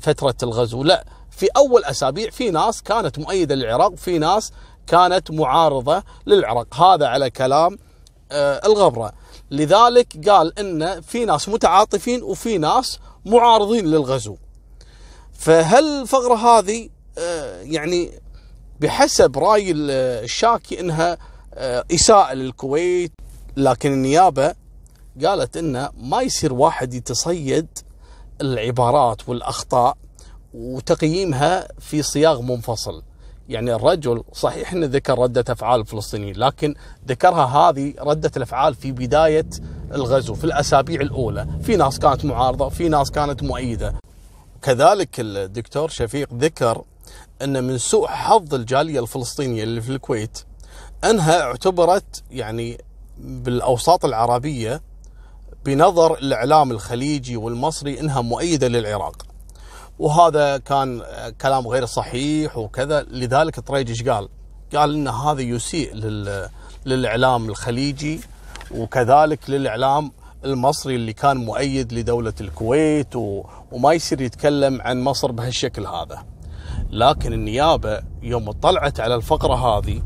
فترة 0.00 0.34
الغزو. 0.42 0.82
لا 0.82 1.04
في 1.30 1.46
أول 1.56 1.84
أسابيع 1.84 2.30
في 2.30 2.50
ناس 2.50 2.82
كانت 2.82 3.18
مؤيدة 3.18 3.54
للعراق 3.54 3.94
في 3.94 4.18
ناس 4.18 4.52
كانت 4.86 5.30
معارضة 5.30 6.02
للعراق. 6.26 6.74
هذا 6.74 7.06
على 7.06 7.30
كلام 7.30 7.78
آه، 8.32 8.66
الغبرة. 8.66 9.12
لذلك 9.50 10.28
قال 10.28 10.58
إن 10.58 11.00
في 11.00 11.24
ناس 11.24 11.48
متعاطفين 11.48 12.22
وفي 12.22 12.58
ناس 12.58 12.98
معارضين 13.26 13.86
للغزو. 13.86 14.36
فهل 15.32 15.84
الفقرة 15.84 16.34
هذه 16.34 16.88
آه، 17.18 17.60
يعني 17.60 18.10
بحسب 18.80 19.38
رأي 19.38 19.72
الشاكي 19.72 20.80
إنها 20.80 21.18
آه، 21.54 21.84
إساءة 21.94 22.34
للكويت؟ 22.34 23.12
لكن 23.56 23.92
النيابة 23.92 24.54
قالت 25.24 25.56
انه 25.56 25.90
ما 25.96 26.22
يصير 26.22 26.52
واحد 26.52 26.94
يتصيد 26.94 27.66
العبارات 28.40 29.28
والأخطاء 29.28 29.96
وتقييمها 30.54 31.68
في 31.78 32.02
صياغ 32.02 32.42
منفصل. 32.42 33.02
يعني 33.48 33.74
الرجل 33.74 34.22
صحيح 34.32 34.72
إنه 34.72 34.86
ذكر 34.86 35.18
ردة 35.18 35.44
أفعال 35.48 35.80
الفلسطينيين 35.80 36.36
لكن 36.36 36.74
ذكرها 37.08 37.44
هذه 37.46 37.94
ردة 38.00 38.30
الأفعال 38.36 38.74
في 38.74 38.92
بداية 38.92 39.46
الغزو 39.94 40.34
في 40.34 40.44
الأسابيع 40.44 41.00
الأولى. 41.00 41.46
في 41.62 41.76
ناس 41.76 41.98
كانت 41.98 42.24
معارضة 42.24 42.68
في 42.68 42.88
ناس 42.88 43.10
كانت 43.10 43.42
مؤيدة. 43.42 43.94
كذلك 44.62 45.20
الدكتور 45.20 45.88
شفيق 45.88 46.28
ذكر 46.34 46.82
إن 47.42 47.64
من 47.64 47.78
سوء 47.78 48.06
حظ 48.06 48.54
الجالية 48.54 49.00
الفلسطينية 49.00 49.62
اللي 49.62 49.80
في 49.80 49.90
الكويت 49.90 50.38
إنها 51.04 51.40
اعتبرت 51.40 52.22
يعني 52.30 52.78
بالأوساط 53.18 54.04
العربية 54.04 54.82
بنظر 55.68 56.14
الإعلام 56.14 56.70
الخليجي 56.70 57.36
والمصري 57.36 58.00
إنها 58.00 58.20
مؤيدة 58.20 58.68
للعراق. 58.68 59.26
وهذا 59.98 60.58
كان 60.58 61.02
كلام 61.40 61.68
غير 61.68 61.86
صحيح 61.86 62.58
وكذا. 62.58 63.02
لذلك 63.02 63.60
طريج 63.60 64.08
قال؟ 64.08 64.28
قال 64.74 64.94
إن 64.94 65.08
هذا 65.08 65.40
يسيء 65.40 65.94
للإعلام 66.86 67.48
الخليجي 67.48 68.20
وكذلك 68.70 69.50
للإعلام 69.50 70.12
المصري 70.44 70.94
اللي 70.94 71.12
كان 71.12 71.36
مؤيد 71.36 71.92
لدولة 71.92 72.34
الكويت 72.40 73.16
وما 73.72 73.92
يصير 73.92 74.20
يتكلم 74.20 74.82
عن 74.82 75.00
مصر 75.00 75.32
بهالشكل 75.32 75.86
هذا. 75.86 76.24
لكن 76.90 77.32
النيابة 77.32 78.02
يوم 78.22 78.48
اطلعت 78.48 79.00
على 79.00 79.14
الفقرة 79.14 79.54
هذه 79.54 80.02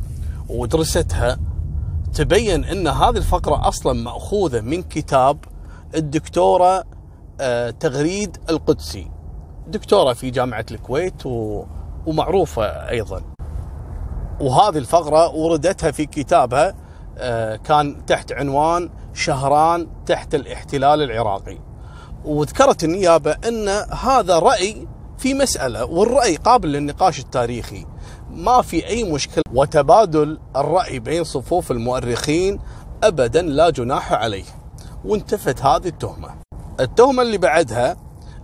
ودرستها 0.48 1.38
تبين 2.14 2.64
إن 2.64 2.88
هذه 2.88 3.16
الفقرة 3.16 3.68
أصلا 3.68 3.92
مأخوذة 3.92 4.60
من 4.60 4.82
كتاب 4.82 5.51
الدكتورة 5.94 6.84
آه، 7.40 7.70
تغريد 7.70 8.36
القدسي. 8.50 9.10
دكتورة 9.66 10.12
في 10.12 10.30
جامعة 10.30 10.66
الكويت. 10.70 11.26
ومعروفة 12.06 12.64
أيضا. 12.64 13.22
وهذه 14.40 14.78
الفقرة 14.78 15.34
وردتها 15.34 15.90
في 15.90 16.06
كتابها 16.06 16.74
آه، 17.18 17.56
كان 17.56 18.06
تحت 18.06 18.32
عنوان 18.32 18.90
شهران 19.14 19.86
تحت 20.06 20.34
الاحتلال 20.34 21.02
العراقي. 21.02 21.58
وذكرت 22.24 22.84
النيابة 22.84 23.36
أن 23.48 23.68
هذا 24.02 24.38
رأي 24.38 24.86
في 25.18 25.34
مسألة 25.34 25.84
والرأي 25.84 26.36
قابل 26.36 26.72
للنقاش 26.72 27.20
التاريخي. 27.20 27.86
ما 28.30 28.62
في 28.62 28.86
أي 28.86 29.12
مشكلة. 29.12 29.42
وتبادل 29.54 30.38
الرأي 30.56 30.98
بين 30.98 31.24
صفوف 31.24 31.70
المؤرخين 31.70 32.58
أبدا 33.04 33.42
لا 33.42 33.70
جناح 33.70 34.12
عليه. 34.12 34.61
وانتفت 35.04 35.62
هذه 35.62 35.88
التهمة. 35.88 36.28
التهمة 36.80 37.22
اللي 37.22 37.38
بعدها 37.38 37.96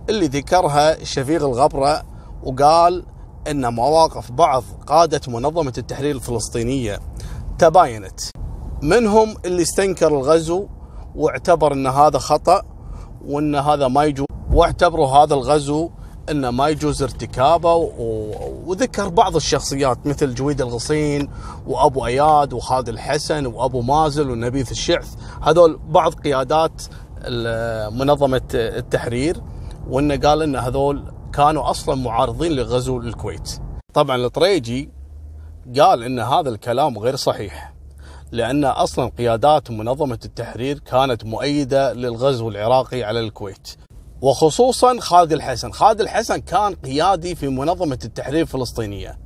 اللي 0.09 0.27
ذكرها 0.27 1.03
شفيق 1.03 1.43
الغبرة 1.43 2.03
وقال 2.43 3.05
أن 3.47 3.73
مواقف 3.73 4.31
بعض 4.31 4.63
قادة 4.87 5.21
منظمة 5.27 5.73
التحرير 5.77 6.15
الفلسطينية 6.15 6.99
تباينت. 7.59 8.19
منهم 8.81 9.35
اللي 9.45 9.61
استنكر 9.61 10.07
الغزو 10.07 10.67
واعتبر 11.15 11.73
أن 11.73 11.87
هذا 11.87 12.17
خطأ 12.17 12.61
وأن 13.25 13.55
هذا 13.55 13.87
ما 13.87 14.03
يجوز 14.03 14.25
واعتبروا 14.53 15.07
هذا 15.07 15.33
الغزو 15.33 15.89
أنه 16.31 16.51
ما 16.51 16.67
يجوز 16.67 17.03
ارتكابه 17.03 17.73
وذكر 18.65 19.09
بعض 19.09 19.35
الشخصيات 19.35 20.07
مثل 20.07 20.33
جويد 20.33 20.61
الغصين 20.61 21.29
وأبو 21.67 22.05
أياد 22.05 22.53
وخالد 22.53 22.89
الحسن 22.89 23.45
وأبو 23.45 23.81
مازل 23.81 24.29
ونبيث 24.29 24.71
الشعث 24.71 25.13
هذول 25.41 25.79
بعض 25.89 26.13
قيادات 26.13 26.81
منظمة 27.93 28.41
التحرير 28.53 29.41
وإنه 29.89 30.17
قال 30.17 30.41
إن 30.41 30.55
هذول 30.55 31.03
كانوا 31.33 31.69
أصلا 31.69 31.95
معارضين 31.95 32.51
لغزو 32.51 32.99
الكويت. 32.99 33.59
طبعا 33.93 34.15
الطريجي 34.15 34.89
قال 35.79 36.03
إن 36.03 36.19
هذا 36.19 36.49
الكلام 36.49 36.97
غير 36.97 37.15
صحيح 37.15 37.73
لأن 38.31 38.65
أصلا 38.65 39.11
قيادات 39.17 39.71
منظمه 39.71 40.19
التحرير 40.25 40.79
كانت 40.79 41.25
مؤيدة 41.25 41.93
للغزو 41.93 42.49
العراقي 42.49 43.03
على 43.03 43.19
الكويت. 43.19 43.67
وخصوصا 44.21 44.99
خالد 44.99 45.33
الحسن، 45.33 45.71
خالد 45.71 46.01
الحسن 46.01 46.37
كان 46.37 46.75
قيادي 46.75 47.35
في 47.35 47.47
منظمة 47.47 47.99
التحرير 48.05 48.41
الفلسطينية. 48.41 49.19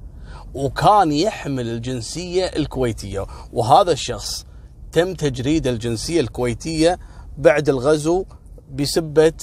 وكان 0.53 1.11
يحمل 1.11 1.69
الجنسية 1.69 2.45
الكويتية، 2.45 3.25
وهذا 3.53 3.91
الشخص 3.91 4.45
تم 4.91 5.13
تجريد 5.13 5.67
الجنسية 5.67 6.21
الكويتية 6.21 6.99
بعد 7.37 7.69
الغزو 7.69 8.25
بسبة 8.71 9.33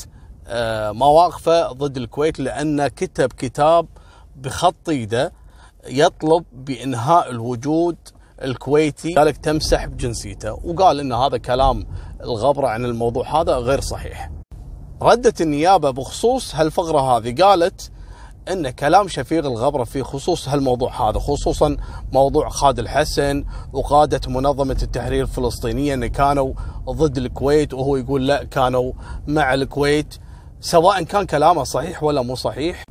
آه، 0.46 0.92
مواقفه 0.92 1.72
ضد 1.72 1.96
الكويت 1.96 2.40
لأنه 2.40 2.88
كتب 2.88 3.32
كتاب 3.32 3.86
بخط 4.36 4.88
إيده 4.88 5.32
يطلب 5.86 6.44
بإنهاء 6.52 7.30
الوجود 7.30 7.96
الكويتي. 8.42 9.14
ذلك 9.18 9.36
تمسح 9.36 9.86
بجنسيته 9.86 10.52
وقال 10.52 11.00
إن 11.00 11.12
هذا 11.12 11.36
كلام 11.36 11.86
الغبرة 12.20 12.68
عن 12.68 12.84
الموضوع 12.84 13.40
هذا 13.40 13.54
غير 13.56 13.80
صحيح. 13.80 14.30
ردت 15.02 15.40
النيابة 15.40 15.90
بخصوص 15.90 16.54
هالفقرة 16.54 17.00
هذه 17.00 17.42
قالت 17.42 17.90
إن 18.50 18.70
كلام 18.70 19.08
شفيق 19.08 19.46
الغبرة 19.46 19.84
في 19.84 20.02
خصوص 20.02 20.48
هالموضوع 20.48 21.10
هذا 21.10 21.18
خصوصا 21.18 21.76
موضوع 22.12 22.48
خالد 22.48 22.78
الحسن 22.78 23.44
وقادة 23.72 24.20
منظمة 24.30 24.78
التحرير 24.82 25.22
الفلسطينية 25.22 25.94
إن 25.94 26.06
كانوا 26.06 26.52
ضد 26.90 27.18
الكويت 27.18 27.74
وهو 27.74 27.96
يقول 27.96 28.26
لا 28.26 28.44
كانوا 28.44 28.92
مع 29.26 29.54
الكويت 29.54 30.14
سواء 30.60 31.02
كان 31.02 31.26
كلامه 31.26 31.64
صحيح 31.64 32.02
ولا 32.02 32.22
مو 32.22 32.34
صحيح 32.34 32.84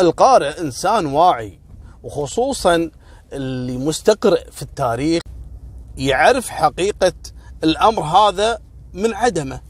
القارئ 0.00 0.60
إنسان 0.60 1.06
واعي 1.06 1.60
وخصوصا 2.02 2.90
اللي 3.32 3.76
مستقرئ 3.76 4.50
في 4.50 4.62
التاريخ 4.62 5.20
يعرف 5.96 6.48
حقيقة 6.48 7.12
الأمر 7.64 8.02
هذا 8.02 8.58
من 8.92 9.14
عدمه. 9.14 9.60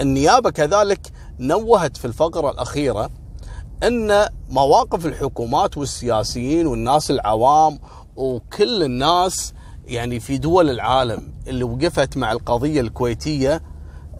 النيابة 0.00 0.50
كذلك 0.50 1.12
نوهت 1.40 1.96
في 1.96 2.04
الفقرة 2.04 2.50
الأخيرة 2.50 3.10
أن 3.82 4.26
مواقف 4.50 5.06
الحكومات 5.06 5.78
والسياسيين 5.78 6.66
والناس 6.66 7.10
العوام 7.10 7.78
وكل 8.16 8.82
الناس 8.82 9.54
يعني 9.86 10.20
في 10.20 10.38
دول 10.38 10.70
العالم 10.70 11.32
اللي 11.46 11.64
وقفت 11.64 12.16
مع 12.16 12.32
القضية 12.32 12.80
الكويتية 12.80 13.62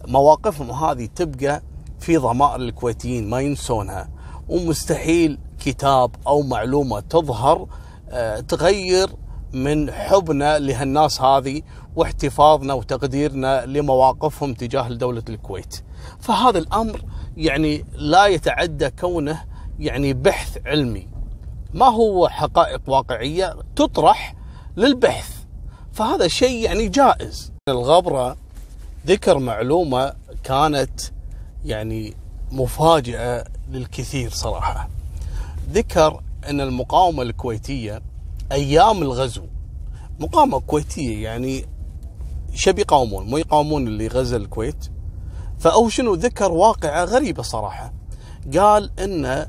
مواقفهم 0.07 0.71
هذه 0.71 1.05
تبقى 1.15 1.61
في 1.99 2.17
ضمائر 2.17 2.55
الكويتيين 2.55 3.29
ما 3.29 3.39
ينسونها. 3.39 4.09
ومستحيل 4.49 5.39
كتاب 5.59 6.11
أو 6.27 6.41
معلومة 6.41 6.99
تظهر 6.99 7.67
آه، 8.09 8.39
تغير 8.39 9.09
من 9.53 9.91
حبنا 9.91 10.59
لهالناس 10.59 11.21
هذه 11.21 11.61
واحتفاظنا 11.95 12.73
وتقديرنا 12.73 13.65
لمواقفهم 13.65 14.53
تجاه 14.53 14.87
دولة 14.87 15.23
الكويت. 15.29 15.83
فهذا 16.19 16.57
الأمر 16.57 17.01
يعني 17.37 17.85
لا 17.93 18.25
يتعدى 18.25 18.89
كونه 18.89 19.43
يعني 19.79 20.13
بحث 20.13 20.57
علمي. 20.65 21.07
ما 21.73 21.85
هو 21.85 22.27
حقائق 22.27 22.81
واقعية 22.87 23.55
تطرح 23.75 24.35
للبحث. 24.77 25.35
فهذا 25.93 26.27
شيء 26.27 26.65
يعني 26.65 26.87
جائز. 26.87 27.51
الغبرة 27.69 28.37
ذكر 29.07 29.39
معلومة 29.39 30.13
كانت 30.43 31.01
يعني 31.65 32.13
مفاجئة 32.51 33.43
للكثير 33.71 34.29
صراحة. 34.29 34.89
ذكر 35.71 36.21
أن 36.49 36.61
المقاومة 36.61 37.23
الكويتية 37.23 38.01
أيام 38.51 39.01
الغزو. 39.01 39.43
مقاومة 40.19 40.59
كويتية 40.59 41.23
يعني 41.23 41.65
شب 42.53 42.79
يقاومون 42.79 43.25
مو 43.25 43.37
يقاومون 43.37 43.87
اللي 43.87 44.07
غزا 44.07 44.37
الكويت. 44.37 44.85
فأو 45.59 45.89
شنو 45.89 46.13
ذكر 46.13 46.51
واقعة 46.51 47.03
غريبة 47.03 47.43
صراحة. 47.43 47.93
قال 48.57 48.91
أن 48.99 49.47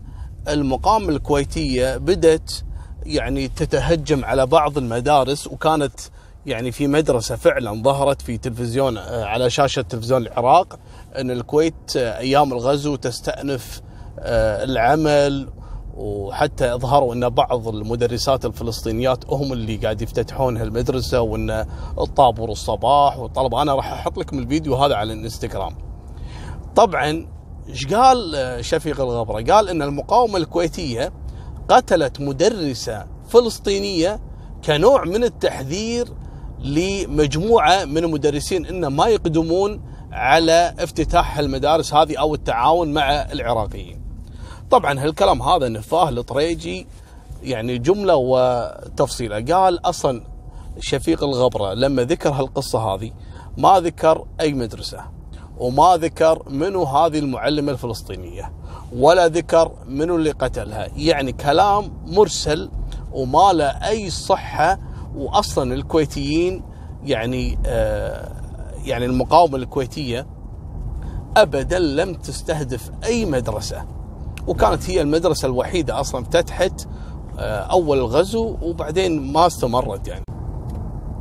المقاومة 0.48 1.08
الكويتية 1.08 1.96
بدت 1.96 2.64
يعني 3.06 3.48
تتهجم 3.48 4.24
على 4.24 4.46
بعض 4.46 4.78
المدارس 4.78 5.46
وكانت 5.46 6.00
يعني 6.46 6.72
في 6.72 6.86
مدرسة 6.86 7.36
فعلا 7.36 7.82
ظهرت 7.82 8.22
في 8.22 8.38
تلفزيون 8.38 8.98
آه، 8.98 9.24
على 9.24 9.50
شاشة 9.50 9.82
تلفزيون 9.82 10.22
العراق 10.22 10.78
أن 11.16 11.30
الكويت 11.30 11.96
آه، 11.96 12.18
أيام 12.18 12.52
الغزو 12.52 12.96
تستأنف 12.96 13.80
آه، 14.18 14.64
العمل 14.64 15.48
وحتى 16.00 16.74
إظهروا 16.74 17.14
أن 17.14 17.28
بعض 17.28 17.68
المدرسات 17.68 18.44
الفلسطينيات 18.44 19.24
هم 19.28 19.52
اللي 19.52 19.76
قاعد 19.76 20.02
يفتتحون 20.02 20.56
هالمدرسة 20.56 21.20
وأن 21.20 21.66
الطابور 21.98 22.50
الصباح 22.50 23.18
والطلبه 23.18 23.62
أنا 23.62 23.74
راح 23.74 23.92
أحط 23.92 24.18
لكم 24.18 24.38
الفيديو 24.38 24.74
هذا 24.74 24.94
على 24.94 25.12
الإنستغرام. 25.12 25.76
طبعا 26.76 27.26
إيش 27.68 27.86
قال 27.86 28.58
شفيق 28.64 29.00
الغبرة؟ 29.00 29.42
قال 29.54 29.68
أن 29.68 29.82
المقاومة 29.82 30.36
الكويتية 30.36 31.12
قتلت 31.68 32.20
مدرسة 32.20 33.06
فلسطينية 33.28 34.20
كنوع 34.64 35.04
من 35.04 35.24
التحذير 35.24 36.08
لمجموعة 36.58 37.84
من 37.84 38.04
المدرسين 38.04 38.66
انه 38.66 38.88
ما 38.88 39.06
يقدمون 39.06 39.82
على 40.12 40.74
افتتاح 40.78 41.38
المدارس 41.38 41.94
هذه 41.94 42.16
أو 42.16 42.34
التعاون 42.34 42.92
مع 42.92 43.10
العراقيين. 43.10 43.99
طبعا 44.70 45.00
هالكلام 45.04 45.42
هذا 45.42 45.68
نفاه 45.68 46.08
الطريجي 46.08 46.86
يعني 47.42 47.78
جملة 47.78 48.16
وتفصيلة. 48.16 49.54
قال 49.54 49.86
أصلا 49.86 50.22
شفيق 50.80 51.24
الغبرة 51.24 51.74
لما 51.74 52.04
ذكر 52.04 52.30
هالقصة 52.30 52.78
هذه 52.78 53.10
ما 53.58 53.80
ذكر 53.80 54.24
أي 54.40 54.52
مدرسة 54.52 55.00
وما 55.58 55.96
ذكر 55.96 56.42
منو 56.48 56.84
هذه 56.84 57.18
المعلمة 57.18 57.72
الفلسطينية 57.72 58.52
ولا 58.96 59.28
ذكر 59.28 59.72
منو 59.86 60.16
اللي 60.16 60.30
قتلها. 60.30 60.88
يعني 60.96 61.32
كلام 61.32 61.92
مرسل 62.06 62.70
وما 63.12 63.52
له 63.52 63.64
أي 63.64 64.10
صحة 64.10 64.78
واصلا 65.16 65.74
الكويتيين 65.74 66.62
يعني 67.04 67.58
آه 67.66 68.32
يعني 68.84 69.04
المقاومة 69.04 69.56
الكويتية 69.56 70.26
ابدا 71.36 71.78
لم 71.78 72.14
تستهدف 72.14 72.90
أي 73.04 73.24
مدرسة. 73.24 73.99
وكانت 74.46 74.90
هي 74.90 75.00
المدرسة 75.00 75.46
الوحيدة 75.46 76.00
أصلا 76.00 76.24
فتحت 76.24 76.86
آه، 77.38 77.60
أول 77.60 77.98
الغزو 77.98 78.56
وبعدين 78.62 79.32
ما 79.32 79.46
استمرت 79.46 80.08
يعني. 80.08 80.24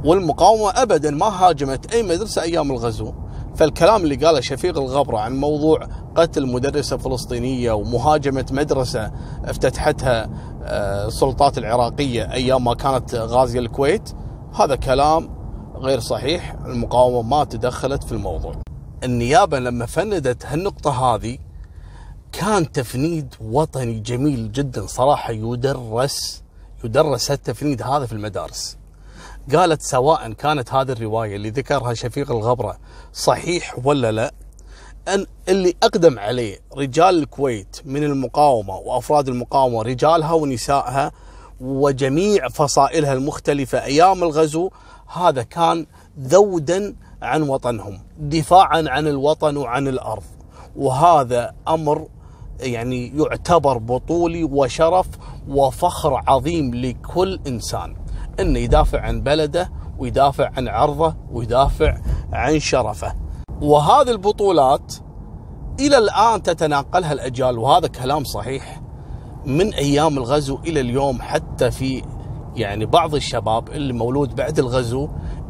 والمقاومة 0.06 0.70
ابدا 0.82 1.12
ما 1.12 1.26
هاجمت 1.26 1.94
أي 1.94 2.04
مدرسة 2.04 2.42
أيام 2.42 2.72
الغزو. 2.72 3.14
فالكلام 3.56 4.02
اللي 4.04 4.16
قاله 4.16 4.40
شفيق 4.40 4.78
الغبرة 4.78 5.18
عن 5.18 5.40
موضوع 5.40 5.88
قتل 6.16 6.48
مدرسة 6.48 6.98
فلسطينية 6.98 7.72
ومهاجمة 7.72 8.46
مدرسة 8.52 9.12
افتتحتها 9.46 10.30
آه، 10.64 11.08
السلطات 11.08 11.58
العراقية 11.58 12.34
أيام 12.34 12.64
ما 12.64 12.74
كانت 12.74 13.16
غازيه 13.16 13.60
الكويت 13.60 14.10
هذا 14.60 14.76
كلام 14.76 15.30
غير 15.76 16.00
صحيح. 16.00 16.56
المقاومة 16.66 17.38
ما 17.38 17.44
تدخلت 17.44 18.04
في 18.04 18.12
الموضوع. 18.12 18.56
النيابة 19.04 19.60
لما 19.60 19.86
فندت 19.86 20.46
هالنقطة 20.46 21.16
هذه 21.16 21.38
كان 22.32 22.72
تفنيد 22.72 23.36
وطني 23.42 24.00
جميل 24.00 24.52
جدا 24.52 24.86
صراحة 24.86 25.32
يدرس 25.32 26.44
يدرس 26.84 27.32
التفنيد 27.32 27.82
هذا 27.82 28.06
في 28.06 28.14
المدارس. 28.14 28.78
قالت 29.56 29.82
سواء 29.82 30.34
كانت 30.34 30.74
هذه 30.74 30.92
الرواية 30.92 31.36
اللي 31.36 31.50
ذكرها 31.50 31.94
شفيق 31.94 32.32
الغبرة 32.32 32.78
صحيح 33.14 33.76
ولا 33.84 34.12
لا 34.12 34.34
أن 35.08 35.26
اللي 35.50 35.76
أقدم 35.84 36.20
عليه 36.20 36.60
رجال 36.78 37.20
الكويت 37.20 37.82
من 37.86 38.04
المقاومة 38.04 38.76
وأفراد 38.76 39.28
المقاومة 39.28 39.82
رجالها 39.82 40.32
ونسائها 40.34 41.12
وجميع 41.62 42.50
فصائلها 42.50 43.14
المختلفة 43.14 43.84
أيام 43.84 44.24
الغزو 44.24 44.70
هذا 45.08 45.44
كان 45.44 45.86
ذودا 46.20 46.96
عن 47.22 47.42
وطنهم 47.42 48.00
دفاعا 48.20 48.86
عن 48.88 49.08
الوطن 49.08 49.58
وعن 49.58 49.88
الأرض. 49.88 50.24
وهذا 50.76 51.54
أمر 51.68 52.08
يعني 52.60 53.08
يعتبر 53.18 53.78
بطولي 53.78 54.44
وشرف 54.44 55.08
وفخر 55.50 56.24
عظيم 56.28 56.76
لكل 56.76 57.40
إنسان 57.48 57.96
إنه 58.40 58.60
يدافع 58.60 59.02
عن 59.02 59.22
بلده 59.22 59.72
ويدافع 59.98 60.52
عن 60.58 60.68
عرضه 60.68 61.16
ويدافع 61.32 61.98
عن 62.34 62.60
شرفه. 62.60 63.16
وهذه 63.62 64.12
البطولات 64.12 64.94
إلى 65.80 65.98
الآن 65.98 66.44
تتناقلها 66.44 67.14
الأجيال 67.14 67.58
وهذا 67.58 67.88
كلام 67.88 68.24
صحيح 68.24 68.82
من 69.46 69.74
أيام 69.74 70.18
الغزو 70.18 70.60
إلى 70.68 70.80
اليوم 70.80 71.22
حتى 71.22 71.72
في 71.72 72.04
يعني 72.56 72.86
بعض 72.86 73.16
الشباب 73.16 73.70
اللي 73.70 73.94
مولود 73.94 74.36
بعد 74.36 74.60
الغزو 74.60 75.10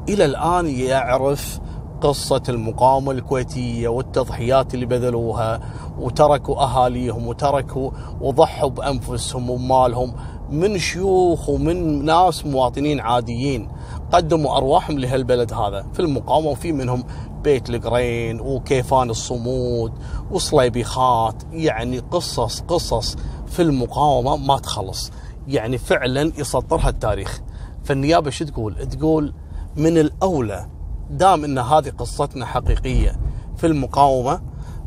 إلى 0.09 0.25
الآن 0.25 0.67
يعرف 0.67 1.59
قصة 2.01 2.43
المقاومة 2.49 3.11
الكويتية 3.11 3.87
والتضحيات 3.87 4.73
اللي 4.73 4.85
بذلوها 4.85 5.59
وتركوا 5.99 6.63
أهاليهم 6.63 7.27
وتركوا 7.27 7.91
وضحوا 8.21 8.69
بأنفسهم 8.69 9.49
ومالهم 9.49 10.13
من 10.49 10.77
شيوخ 10.77 11.49
ومن 11.49 12.05
ناس 12.05 12.45
مواطنين 12.45 12.99
عاديين. 12.99 13.69
قدموا 14.11 14.57
أرواحهم 14.57 14.99
لهالبلد 14.99 15.53
هذا 15.53 15.85
في 15.93 15.99
المقاومة 15.99 16.47
وفي 16.47 16.71
منهم 16.71 17.03
بيت 17.43 17.69
القرين 17.69 18.39
وكيفان 18.39 19.09
الصمود 19.09 19.93
وصليبيخات 20.31 21.43
يعني 21.51 21.99
قصص 21.99 22.61
قصص 22.61 23.15
في 23.47 23.61
المقاومة 23.61 24.37
ما 24.37 24.57
تخلص. 24.57 25.11
يعني 25.47 25.77
فعلا 25.77 26.31
يسطرها 26.37 26.89
التاريخ. 26.89 27.41
فالنيابة 27.83 28.29
شو 28.29 28.45
تقول؟ 28.45 28.75
تقول 28.75 29.33
من 29.75 29.97
الأولى 29.97 30.78
دام 31.09 31.43
إن 31.43 31.57
هذه 31.57 31.89
قصتنا 31.89 32.45
حقيقية 32.45 33.15
في 33.57 33.67
المقاومة 33.67 34.41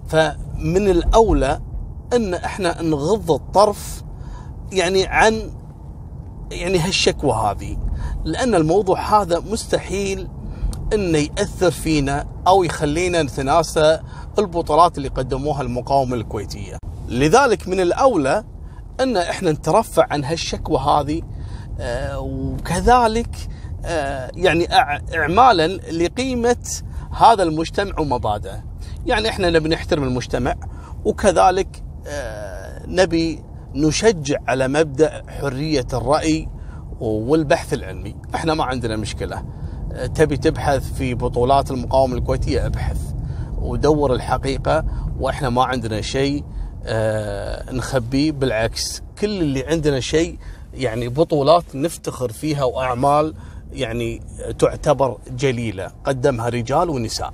فمن 0.08 0.88
الأولى 0.90 1.60
إن 2.12 2.34
إحنا 2.34 2.82
نغض 2.82 3.30
الطرف 3.30 4.02
يعني 4.72 5.06
عن 5.06 5.50
يعني 6.50 6.78
هالشكوى 6.78 7.32
هذه 7.32 7.76
لأن 8.24 8.54
الموضوع 8.54 9.22
هذا 9.22 9.40
مستحيل 9.40 10.28
إنه 10.94 11.18
يأثر 11.18 11.70
فينا 11.70 12.26
أو 12.46 12.64
يخلينا 12.64 13.22
نتناسى 13.22 14.00
البطولات 14.38 14.98
اللي 14.98 15.08
قدموها 15.08 15.62
المقاومة 15.62 16.14
الكويتية. 16.16 16.78
لذلك 17.08 17.68
من 17.68 17.80
الأولى 17.80 18.44
إن 19.00 19.16
إحنا 19.16 19.52
نترفع 19.52 20.06
عن 20.10 20.24
هالشكوى 20.24 20.78
هذه 20.78 21.22
آه، 21.80 22.20
وكذلك 22.20 23.36
يعني 24.36 24.68
اعمالا 25.14 25.66
لقيمة 25.66 26.80
هذا 27.16 27.42
المجتمع 27.42 28.00
ومبادئه. 28.00 28.64
يعني 29.06 29.28
إحنا 29.28 29.50
نبي 29.50 29.68
نحترم 29.68 30.04
المجتمع 30.04 30.54
وكذلك 31.04 31.82
آه، 32.06 32.82
نبي 32.86 33.42
نشجع 33.74 34.38
على 34.48 34.68
مبدأ 34.68 35.22
حرية 35.28 35.86
الرأي 35.92 36.48
والبحث 37.00 37.72
العلمي، 37.74 38.16
إحنا 38.34 38.54
ما 38.54 38.64
عندنا 38.64 38.96
مشكلة. 38.96 39.44
آه، 39.92 40.06
تبي 40.06 40.36
تبحث 40.36 40.92
في 40.92 41.14
بطولات 41.14 41.70
المقاومة 41.70 42.14
الكويتية 42.16 42.66
ابحث 42.66 43.00
ودور 43.58 44.14
الحقيقة 44.14 44.84
وإحنا 45.20 45.50
ما 45.50 45.64
عندنا 45.64 46.00
شيء 46.00 46.44
نخبيه 47.72 48.32
بالعكس 48.32 49.02
كل 49.20 49.40
اللي 49.40 49.66
عندنا 49.66 50.00
شيء 50.00 50.38
يعني 50.74 51.08
بطولات 51.08 51.76
نفتخر 51.76 52.32
فيها 52.32 52.64
وأعمال 52.64 53.34
يعني 53.72 54.22
تعتبر 54.58 55.18
جليلة. 55.30 55.90
قدمها 56.04 56.48
رجال 56.48 56.90
ونساء. 56.90 57.32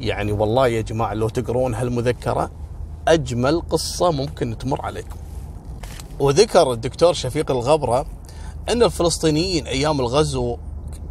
يعني 0.00 0.32
والله 0.32 0.68
يا 0.68 0.80
جماعة 0.80 1.14
لو 1.14 1.28
تقرون 1.28 1.74
هالمذكرة 1.74 2.50
أجمل 3.08 3.60
قصة 3.60 4.10
ممكن 4.10 4.58
تمر 4.58 4.82
عليكم. 4.82 5.16
وذكر 6.18 6.72
الدكتور 6.72 7.12
شفيق 7.12 7.50
الغبرة 7.50 8.06
أن 8.68 8.82
الفلسطينيين 8.82 9.66
أيام 9.66 10.00
الغزو 10.00 10.56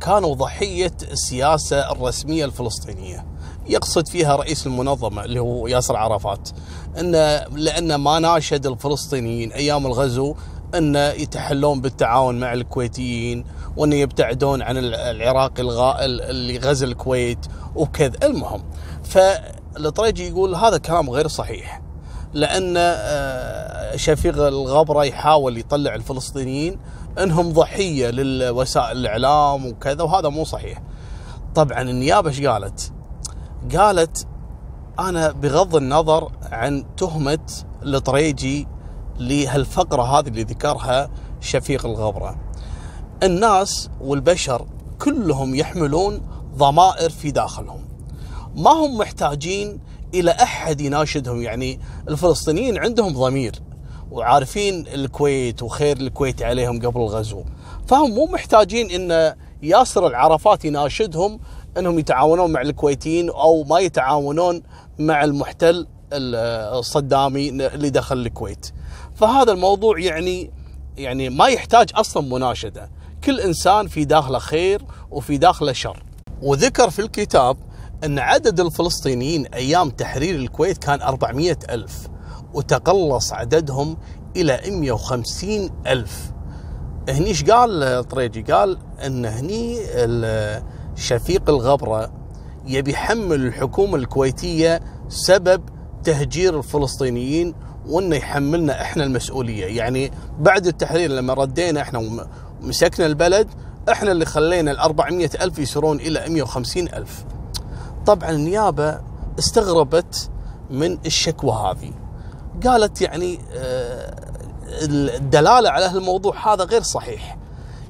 كانوا 0.02 0.36
ضحية 0.36 0.94
السياسة 1.12 1.92
الرسمية 1.92 2.46
الفلسطينية. 2.46 3.26
يقصد 3.70 4.08
فيها 4.08 4.36
رئيس 4.36 4.68
المنظمة 4.68 5.24
اللي 5.24 5.40
هو 5.40 5.68
ياسر 5.68 5.96
عرفات 5.96 6.50
أن 7.00 7.12
لأن 7.56 7.96
ما 7.96 8.20
ناشد 8.20 8.68
الفلسطينيين 8.68 9.52
أيام 9.52 9.86
الغزو 9.86 10.36
أن 10.76 10.96
يتحلون 10.96 11.82
بالتعاون 11.82 12.40
مع 12.40 12.54
الكويتيين 12.54 13.46
وأن 13.78 13.94
يبتعدون 13.94 14.62
عن 14.62 14.78
العراق 14.78 15.60
الغائل 15.60 16.22
اللي 16.22 16.58
غزا 16.58 16.86
الكويت 16.86 17.46
وكذا. 17.76 18.18
المهم 18.24 18.64
فالطريجي 19.04 20.28
يقول 20.28 20.56
هذا 20.56 20.78
كلام 20.78 21.10
غير 21.10 21.28
صحيح 21.28 21.82
لأن 22.34 22.74
آه، 22.78 23.96
شفيق 23.96 24.42
الغبرة 24.42 25.06
يحاول 25.06 25.58
يطلع 25.58 25.96
الفلسطينيين 25.96 26.80
أنهم 27.20 27.54
ضحية 27.54 28.10
للوسائل 28.10 28.98
الإعلام 28.98 29.66
وكذا 29.66 30.04
وهذا 30.04 30.30
مو 30.30 30.44
صحيح. 30.44 30.82
طبعا 31.56 31.82
النيابة 31.82 32.30
إيش 32.30 32.42
قالت؟ 32.42 32.92
قالت 33.76 34.28
أنا 35.00 35.32
بغض 35.32 35.76
النظر 35.76 36.32
عن 36.52 36.96
تهمة 36.98 37.40
الطريجي 37.84 38.68
لهالفقرة 39.20 40.02
هذه 40.02 40.28
اللي 40.28 40.44
ذكرها 40.44 41.10
شفيق 41.42 41.86
الغبرة. 41.86 42.47
الناس 43.24 43.90
والبشر 44.02 44.66
كلهم 45.02 45.56
يحملون 45.56 46.22
ضمائر 46.56 47.10
في 47.10 47.32
داخلهم. 47.32 47.88
ما 48.56 48.72
هم 48.72 48.98
محتاجين 48.98 49.80
إلى 50.14 50.32
أحد 50.32 50.82
يناشدهم 50.82 51.42
يعني 51.42 51.80
الفلسطينيين 52.10 52.78
عندهم 52.78 53.14
ضمير 53.14 53.56
وعارفين 54.12 54.88
الكويت 54.88 55.64
وخير 55.64 55.98
الكويت 55.98 56.42
عليهم 56.42 56.80
قبل 56.88 57.02
الغزو. 57.02 57.44
فهم 57.88 58.12
مو 58.12 58.26
محتاجين 58.26 59.12
إن 59.12 59.36
ياسر 59.64 60.08
العرفات 60.08 60.66
يناشدهم 60.66 61.40
إنهم 61.78 62.00
يتعاونون 62.00 62.52
مع 62.52 62.62
الكويتيين 62.62 63.30
أو 63.30 63.64
ما 63.64 63.80
يتعاونون 63.80 64.64
مع 65.00 65.24
المحتل 65.24 65.88
الصدامي 66.14 67.50
اللي 67.50 67.90
دخل 67.90 68.18
الكويت. 68.18 68.72
فهذا 69.16 69.52
الموضوع 69.52 70.00
يعني 70.00 70.52
يعني 70.98 71.30
ما 71.30 71.48
يحتاج 71.48 71.90
أصلا 71.96 72.24
مناشدة. 72.24 72.97
كل 73.24 73.40
إنسان 73.40 73.88
في 73.88 74.06
داخله 74.06 74.40
خير 74.40 74.82
وفي 75.12 75.38
داخله 75.38 75.74
شر. 75.74 76.04
وذكر 76.42 76.90
في 76.90 77.00
الكتاب 77.00 77.58
أن 78.04 78.20
عدد 78.20 78.60
الفلسطينيين 78.60 79.46
أيام 79.46 79.90
تحرير 79.90 80.36
الكويت 80.36 80.78
كان 80.78 81.02
400 81.02 81.58
ألف 81.70 82.08
وتقلص 82.54 83.34
عددهم 83.34 83.98
إلى 84.36 84.62
150 84.68 85.70
ألف. 85.88 86.32
هني 87.10 87.28
إيش 87.28 87.44
قال 87.44 88.04
طريجي 88.08 88.42
قال 88.42 88.78
أن 89.06 89.26
هني 89.26 89.78
شفيق 90.96 91.50
الغبرة 91.50 92.12
يبي 92.66 92.92
يحمل 92.92 93.46
الحكومة 93.46 93.96
الكويتية 93.96 94.80
سبب 95.10 95.62
تهجير 96.04 96.58
الفلسطينيين 96.58 97.54
وإنه 97.86 98.16
يحملنا 98.16 98.82
إحنا 98.82 99.04
المسؤولية. 99.04 99.66
يعني 99.66 100.12
بعد 100.40 100.68
التحرير 100.68 101.12
لما 101.12 101.34
ردينا 101.34 101.82
إحنا 101.82 102.28
ومسكنا 102.64 103.06
البلد 103.06 103.48
إحنا 103.92 104.12
اللي 104.12 104.26
خلينا 104.26 104.72
ال 104.72 104.80
400 104.80 105.30
ألف 105.42 105.60
يصيرون 105.60 106.00
إلى 106.00 106.30
150 106.30 106.88
ألف. 106.88 107.26
طبعا 108.06 108.30
النيابة 108.30 109.00
استغربت 109.40 110.30
من 110.70 110.98
الشكوى 111.06 111.52
هذه. 111.52 111.92
قالت 112.68 113.02
يعني 113.02 113.40
آه، 113.54 114.16
الدلالة 114.82 115.70
على 115.70 115.86
هالموضوع 115.86 116.54
هذا 116.54 116.64
غير 116.64 116.82
صحيح. 116.82 117.38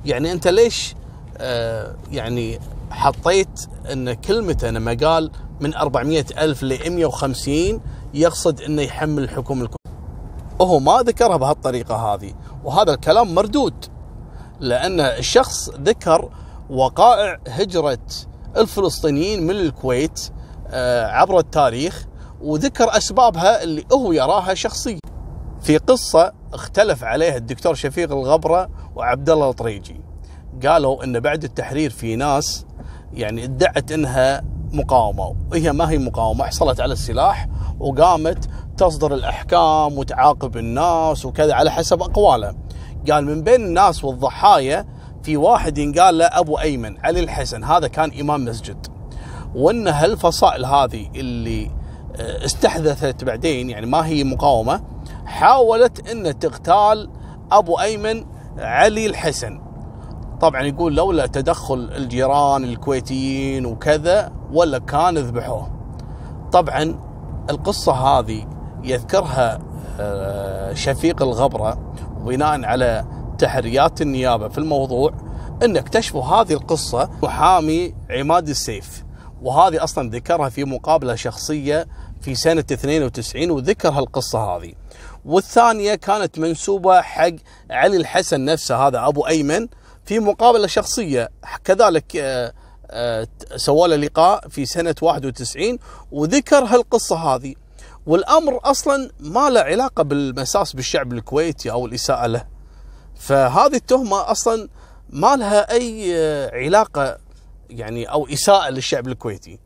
يعني 0.05 0.31
أنت 0.31 0.47
ليش 0.47 0.95
آه، 1.37 1.95
يعني 2.11 2.59
حطيت 2.91 3.67
إن 3.91 4.13
كلمته 4.13 4.69
لما 4.69 4.97
قال 5.01 5.31
من 5.59 5.75
400 5.75 6.25
ألف 6.37 6.63
ل 6.63 6.91
150 6.91 7.81
يقصد 8.13 8.61
إنه 8.61 8.81
يحمل 8.81 9.23
الحكومة 9.23 9.61
الكويتية 9.61 9.77
وهو 10.59 10.79
ما 10.79 11.01
ذكرها 11.01 11.37
بهالطريقة 11.37 11.95
هذه 11.95 12.33
وهذا 12.63 12.93
الكلام 12.93 13.35
مردود. 13.35 13.73
لأن 14.59 14.99
الشخص 14.99 15.69
ذكر 15.69 16.29
وقائع 16.69 17.37
هجرة 17.47 17.99
الفلسطينيين 18.57 19.43
من 19.43 19.51
الكويت 19.55 20.29
آه، 20.69 21.05
عبر 21.05 21.39
التاريخ 21.39 22.05
وذكر 22.41 22.97
أسبابها 22.97 23.63
اللي 23.63 23.85
هو 23.93 24.11
يراها 24.11 24.53
شخصية 24.53 24.99
في 25.61 25.77
قصة 25.77 26.33
اختلف 26.53 27.03
عليها 27.03 27.37
الدكتور 27.37 27.73
شفيق 27.73 28.11
الغبرة 28.11 28.69
وعبد 28.95 29.29
الله 29.29 29.49
الطريجي. 29.49 30.01
قالوا 30.65 31.03
إن 31.03 31.19
بعد 31.19 31.43
التحرير 31.43 31.89
في 31.89 32.15
ناس 32.15 32.65
يعني 33.13 33.43
ادعت 33.43 33.91
إنها 33.91 34.43
مقاومة 34.71 35.35
وهي 35.51 35.71
ما 35.71 35.89
هي 35.89 35.97
مقاومة 35.97 36.45
حصلت 36.45 36.81
على 36.81 36.93
السلاح 36.93 37.47
وقامت 37.79 38.49
تصدر 38.77 39.13
الأحكام 39.13 39.97
وتعاقب 39.97 40.57
الناس 40.57 41.25
وكذا 41.25 41.53
على 41.53 41.71
حسب 41.71 42.01
اقواله 42.01 42.55
قال 43.11 43.25
من 43.25 43.41
بين 43.41 43.61
الناس 43.65 44.03
والضحايا 44.03 44.85
في 45.23 45.37
واحد 45.37 45.77
ينقال 45.77 46.17
له 46.17 46.25
أبو 46.25 46.59
أيمن 46.59 47.05
علي 47.05 47.19
الحسن 47.19 47.63
هذا 47.63 47.87
كان 47.87 48.19
إمام 48.19 48.45
مسجد. 48.45 48.87
وإن 49.55 49.87
هالفصائل 49.87 50.65
هذه 50.65 51.09
اللي 51.15 51.71
آه، 52.15 52.45
استحدثت 52.45 53.23
بعدين 53.23 53.69
يعني 53.69 53.85
ما 53.85 54.05
هي 54.05 54.23
مقاومة 54.23 54.81
حاولت 55.25 56.09
إن 56.09 56.39
تغتال 56.39 57.09
أبو 57.51 57.79
أيمن 57.79 58.25
علي 58.57 59.05
الحسن. 59.05 59.61
طبعا 60.41 60.61
يقول 60.61 60.95
لولا 60.95 61.25
تدخل 61.25 61.89
الجيران 61.95 62.63
الكويتيين 62.63 63.65
وكذا 63.65 64.31
ولا 64.53 64.77
كان 64.77 65.17
ذبحوه 65.17 65.69
طبعا 66.51 66.99
القصة 67.49 67.93
هذه 67.93 68.45
يذكرها 68.83 69.59
آه، 69.99 70.73
شفيق 70.73 71.21
الغبرة 71.21 71.77
بناء 72.27 72.65
على 72.65 73.05
تحريات 73.39 74.01
النيابة 74.01 74.49
في 74.49 74.57
الموضوع 74.57 75.13
إن 75.63 75.77
اكتشفوا 75.77 76.23
هذه 76.23 76.53
القصة 76.53 77.09
محامي 77.23 77.95
عماد 78.09 78.49
السيف. 78.49 79.03
وهذه 79.41 79.83
أصلا 79.83 80.09
ذكرها 80.09 80.49
في 80.49 80.63
مقابلة 80.63 81.15
شخصية 81.15 81.87
في 82.21 82.35
سنة 82.35 82.65
92 82.71 83.51
وذكر 83.51 83.89
هالقصة 83.89 84.39
هذه. 84.39 84.73
والثانية 85.25 85.95
كانت 85.95 86.39
منسوبة 86.39 87.01
حق 87.01 87.33
علي 87.71 87.97
الحسن 87.97 88.45
نفسه 88.45 88.87
هذا 88.87 89.07
أبو 89.07 89.27
أيمن 89.27 89.67
في 90.05 90.19
مقابلة 90.19 90.67
شخصية. 90.67 91.29
كذلك 91.63 92.15
آه، 92.15 92.53
آه، 92.91 93.27
سوى 93.55 93.87
له 93.87 93.95
لقاء 93.95 94.47
في 94.49 94.65
سنة 94.65 94.95
91 95.01 95.77
وذكر 96.11 96.63
هالقصة 96.63 97.15
هذه. 97.15 97.55
والأمر 98.07 98.59
أصلا 98.63 99.09
ما 99.19 99.49
له 99.49 99.61
علاقة 99.61 100.03
بالمساس 100.03 100.73
بالشعب 100.73 101.13
الكويتي 101.13 101.71
أو 101.71 101.85
الإساءة 101.85 102.27
له. 102.27 102.43
فهذه 103.15 103.75
التهمة 103.75 104.31
أصلا 104.31 104.69
ما 105.09 105.35
لها 105.35 105.71
أي 105.71 106.15
آه، 106.17 106.51
علاقة 106.55 107.17
يعني 107.69 108.05
أو 108.05 108.27
إساءة 108.27 108.69
للشعب 108.69 109.07
الكويتي. 109.07 109.59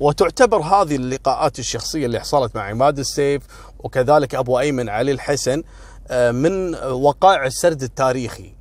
وتعتبر 0.00 0.58
هذه 0.62 0.96
اللقاءات 0.96 1.58
الشخصية 1.58 2.06
اللي 2.06 2.20
حصلت 2.20 2.56
مع 2.56 2.62
عماد 2.62 2.98
السيف 2.98 3.42
وكذلك 3.78 4.34
أبو 4.34 4.58
أيمن 4.58 4.88
علي 4.88 5.12
الحسن 5.12 5.62
من 6.10 6.74
وقائع 6.84 7.46
السرد 7.46 7.82
التاريخي. 7.82 8.54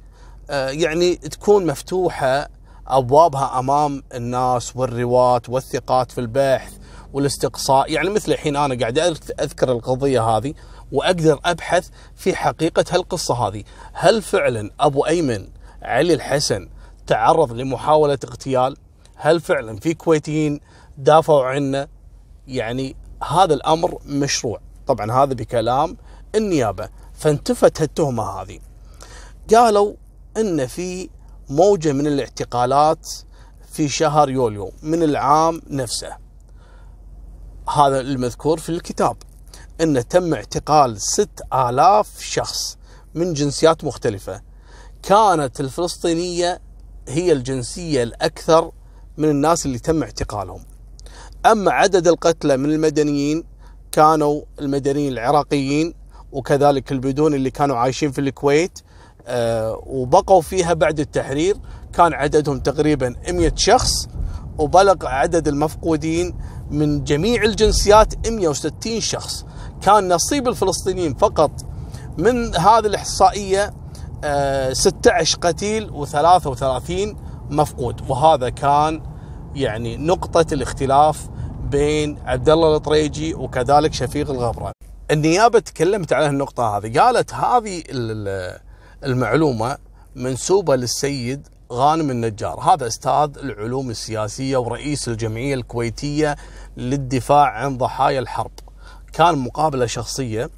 آه، 0.50 0.69
يعني 0.69 1.15
تكون 1.15 1.65
مفتوحة 1.65 2.50
أبوابها 2.88 3.60
أمام 3.60 4.04
الناس 4.13 4.76
والرواة 4.76 5.41
والثقات 5.50 6.12
في 6.12 6.22
البحث 6.22 6.83
والاستقصاء. 7.13 7.91
يعني 7.91 8.10
مثل 8.10 8.32
الحين 8.32 8.56
أنا 8.56 8.80
قاعد 8.80 8.99
أذكر 9.39 9.71
القضية 9.71 10.21
هذه 10.21 10.54
وأقدر 10.91 11.39
أبحث 11.45 11.89
في 12.15 12.36
حقيقة 12.36 12.86
هالقصة 12.91 13.47
هذه. 13.47 13.63
هل 13.93 14.21
فعلا 14.21 14.71
أبو 14.80 15.06
أيمن 15.06 15.47
علي 15.82 16.13
الحسن 16.13 16.69
تعرض 17.08 17.52
لمحاولة 17.52 18.17
اغتيال؟ 18.23 18.78
هل 19.15 19.41
فعلا 19.41 19.80
في 19.80 19.93
كويتيين 19.93 20.60
دافعوا 20.97 21.45
عنه؟ 21.45 21.88
يعني 22.47 22.95
هذا 23.30 23.54
الأمر 23.54 23.99
مشروع. 24.06 24.60
طبعا 24.88 25.12
هذا 25.12 25.34
بكلام 25.34 25.97
النيابة. 26.36 26.89
فانتفت 27.13 27.82
التهمة 27.82 28.23
هذه. 28.23 28.60
قالوا 29.56 29.93
إن 30.38 30.67
في 30.67 31.10
موجة 31.49 31.91
من 31.91 32.08
الاعتقالات 32.08 33.08
في 33.71 33.89
شهر 33.89 34.30
يوليو 34.30 34.71
من 34.84 35.04
العام 35.04 35.62
نفسه. 35.69 36.22
هذا 37.69 37.99
المذكور 37.99 38.60
في 38.60 38.69
الكتاب 38.69 39.17
ان 39.82 40.08
تم 40.08 40.34
اعتقال 40.34 41.02
ست 41.02 41.41
آلاف 41.54 42.19
شخص 42.19 42.78
من 43.15 43.34
جنسيات 43.34 43.84
مختلفة. 43.84 44.41
كانت 45.04 45.60
الفلسطينية 45.60 46.60
هي 47.08 47.32
الجنسية 47.32 48.04
الأكثر 48.04 48.71
من 49.17 49.30
الناس 49.30 49.65
اللي 49.65 49.80
تم 49.80 50.04
اعتقالهم. 50.04 50.65
أما 51.45 51.71
عدد 51.71 52.08
القتلى 52.08 52.58
من 52.58 52.71
المدنيين 52.71 53.43
كانوا 53.91 54.41
المدنيين 54.60 55.13
العراقيين 55.13 55.93
وكذلك 56.32 56.91
البدون 56.91 57.34
اللي 57.34 57.52
كانوا 57.52 57.78
عايشين 57.78 58.12
في 58.12 58.21
الكويت 58.21 58.80
آه، 59.28 59.84
وبقوا 59.86 60.41
فيها 60.41 60.73
بعد 60.73 60.99
التحرير. 60.99 61.58
كان 61.93 62.13
عددهم 62.13 62.60
تقريبا 62.60 63.15
100 63.30 63.52
شخص 63.56 64.08
وبلغ 64.58 65.06
عدد 65.06 65.47
المفقودين 65.47 66.36
من 66.73 67.03
جميع 67.03 67.43
الجنسيات 67.43 68.27
160 68.27 68.99
شخص. 68.99 69.45
كان 69.81 70.13
نصيب 70.13 70.47
الفلسطينيين 70.47 71.13
فقط 71.13 71.51
من 72.17 72.55
هذه 72.55 72.86
الإحصائية 72.86 73.73
آه، 74.23 74.73
16 74.73 75.38
قتيل 75.38 75.89
و33 75.91 77.15
مفقود. 77.49 78.01
وهذا 78.09 78.49
كان 78.49 79.01
يعني 79.55 79.97
نقطة 79.97 80.53
الاختلاف 80.53 81.29
بين 81.71 82.17
عبد 82.25 82.49
الله 82.49 82.75
الطريجي 82.75 83.33
وكذلك 83.33 83.93
شفيق 83.93 84.29
الغبرة. 84.29 84.71
النيابة 85.12 85.59
تكلمت 85.59 86.13
على 86.13 86.27
النقطة 86.27 86.77
هذه، 86.77 86.99
قالت 86.99 87.33
هذه 87.33 87.83
ال- 87.89 88.59
المعلومة 89.03 89.77
منسوبة 90.15 90.75
للسيد 90.75 91.47
غانم 91.71 92.12
النجار، 92.12 92.60
هذا 92.60 92.88
أستاذ 92.88 93.38
العلوم 93.38 93.89
السياسية 93.89 94.58
ورئيس 94.58 95.08
الجمعية 95.08 95.54
الكويتية 95.56 96.36
للدفاع 96.78 97.45
عن 97.45 97.78
ضحايا 97.78 98.19
الحرب. 98.19 98.52
كان 99.13 99.38
مقابلة 99.38 99.86
شخصية 99.86 100.49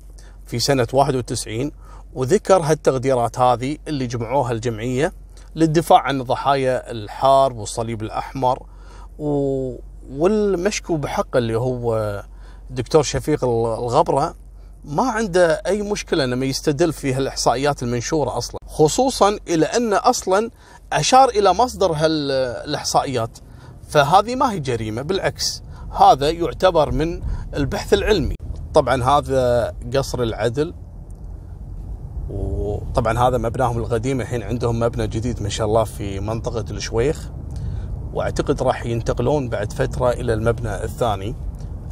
في 0.46 0.60
سنة 0.60 0.88
91 0.94 1.72
وذكر 2.14 2.58
هالتقديرات 2.58 3.40
هذه 3.40 3.78
اللي 3.88 4.08
جمعوها 4.08 4.52
الجمعية 4.52 5.14
للدفاع 5.56 6.00
عن 6.00 6.22
ضحايا 6.22 6.92
الحرب 6.92 7.58
والصليب 7.58 8.04
الأحمر 8.04 8.64
و... 9.20 9.76
والمشكو 10.12 10.98
بحقه 10.98 11.38
اللي 11.38 11.56
هو 11.56 12.24
دكتور 12.70 13.04
شفيق 13.04 13.44
الغبرة 13.44 14.36
ما 14.86 15.04
عنده 15.04 15.62
أي 15.68 15.82
مشكلة 15.82 16.26
لما 16.26 16.46
يستدل 16.46 16.94
في 16.94 17.14
هالإحصائيات 17.14 17.84
المنشورة 17.84 18.38
أصلا 18.38 18.60
خصوصا 18.76 19.38
إلى 19.48 19.66
أن 19.66 19.94
أصلا 19.94 20.52
أشار 20.94 21.30
إلى 21.30 21.54
مصدر 21.54 21.92
هالإحصائيات. 21.92 23.38
فهذه 23.88 24.36
ما 24.36 24.52
هي 24.52 24.60
جريمة 24.60 25.02
بالعكس 25.02 25.64
هذا 25.92 26.30
يعتبر 26.30 26.92
من 26.92 27.22
البحث 27.56 27.94
العلمي. 27.94 28.36
طبعا 28.74 29.04
هذا 29.04 29.74
قصر 29.96 30.24
العدل 30.24 30.74
وطبعا 32.30 33.20
هذا 33.20 33.38
مبناهم 33.38 33.78
القديم 33.78 34.22
الحين 34.22 34.44
عندهم 34.44 34.80
مبنى 34.80 35.08
جديد 35.08 35.44
ما 35.44 35.50
شاء 35.50 35.68
الله 35.68 35.84
في 35.84 36.20
منطقة 36.20 36.66
الشويخ 36.72 37.32
وأعتقد 38.14 38.64
راح 38.64 38.86
ينتقلون 38.86 39.50
بعد 39.50 39.74
فترة 39.74 40.10
إلى 40.10 40.34
المبنى 40.34 40.84
الثاني. 40.84 41.36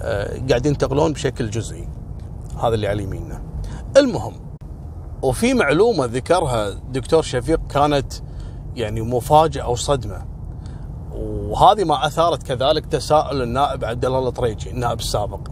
أه 0.01 0.41
قاعد 0.49 0.65
ينتقلون 0.65 1.13
بشكل 1.13 1.49
جزئي. 1.49 1.87
هذا 2.63 2.75
اللي 2.75 2.87
على 2.87 3.03
يميننا. 3.03 3.41
المهم 3.97 4.42
وفي 5.23 5.53
معلومة 5.53 6.05
ذكرها 6.05 6.69
دكتور 6.69 7.21
شفيق 7.21 7.67
كانت 7.67 8.13
يعني 8.75 9.01
مفاجأة 9.01 9.69
وصدمة 9.69 10.25
وهذه 11.11 11.83
ما 11.83 12.07
أثارت 12.07 12.43
كذلك 12.43 12.85
تساؤل 12.85 13.41
النائب 13.41 13.85
عبد 13.85 14.05
الله 14.05 14.27
الطريجي 14.27 14.71
النائب 14.71 14.99
السابق. 14.99 15.47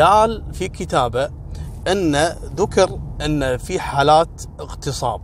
قال 0.00 0.44
في 0.52 0.68
كتابه 0.68 1.30
إن 1.88 2.16
ذكر 2.56 2.98
إن 3.24 3.56
في 3.56 3.80
حالات 3.80 4.42
اغتصاب 4.60 5.20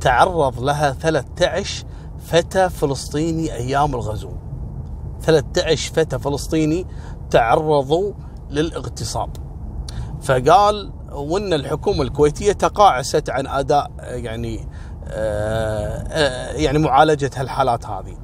تعرض 0.00 0.60
لها 0.60 0.92
13 0.92 1.86
فتى 2.18 2.70
فلسطيني 2.70 3.54
أيام 3.54 3.94
الغزو. 3.94 4.30
13 5.20 5.94
فتى 5.94 6.18
فلسطيني 6.18 6.86
تعرضوا 7.30 8.12
للاغتصاب. 8.50 9.30
فقال 10.22 10.92
وإن 11.14 11.52
الحكومة 11.52 12.02
الكويتية 12.02 12.52
تقاعست 12.52 13.30
عن 13.30 13.46
أداء 13.46 13.90
يعني 14.00 14.68
يعني 16.56 16.78
معالجة 16.78 17.30
هالحالات 17.36 17.86
هذه. 17.86 18.16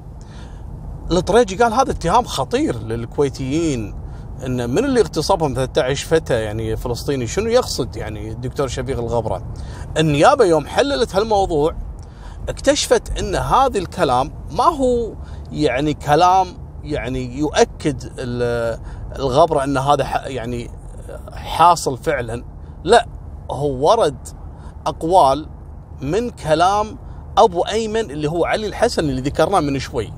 الطريجي 1.10 1.56
قال 1.56 1.72
هذا 1.72 1.90
اتهام 1.90 2.24
خطير 2.24 2.82
للكويتيين 2.82 3.94
إن 4.46 4.70
من 4.70 4.84
اللي 4.84 5.00
اغتصبهم 5.00 5.54
13 5.54 6.06
فتى 6.06 6.34
يعني 6.34 6.76
فلسطيني 6.76 7.26
شنو 7.26 7.46
يقصد؟ 7.50 7.96
يعني 7.96 8.30
الدكتور 8.30 8.68
شفيق 8.68 8.98
الغبرة. 8.98 9.42
النيابة 9.98 10.44
يوم 10.44 10.66
حللت 10.66 11.16
هالموضوع 11.16 11.74
اكتشفت 12.48 13.18
إن 13.18 13.34
هذا 13.34 13.78
الكلام 13.78 14.32
ما 14.50 14.64
هو 14.64 15.12
يعني 15.52 15.94
كلام 15.94 16.46
يعني 16.84 17.38
يؤكد 17.38 18.12
الغبرة 19.18 19.64
إن 19.64 19.78
هذا 19.78 20.26
يعني 20.26 20.70
حاصل 21.32 21.98
فعلا. 21.98 22.44
لا 22.84 23.06
هو 23.50 23.90
ورد 23.90 24.28
أقوال 24.86 25.46
من 26.00 26.30
كلام 26.30 26.98
أبو 27.38 27.62
أيمن 27.62 28.10
اللي 28.10 28.30
هو 28.30 28.44
علي 28.44 28.66
الحسن 28.66 29.08
اللي 29.08 29.20
ذكرناه 29.20 29.60
من 29.60 29.78
شوي. 29.78 30.12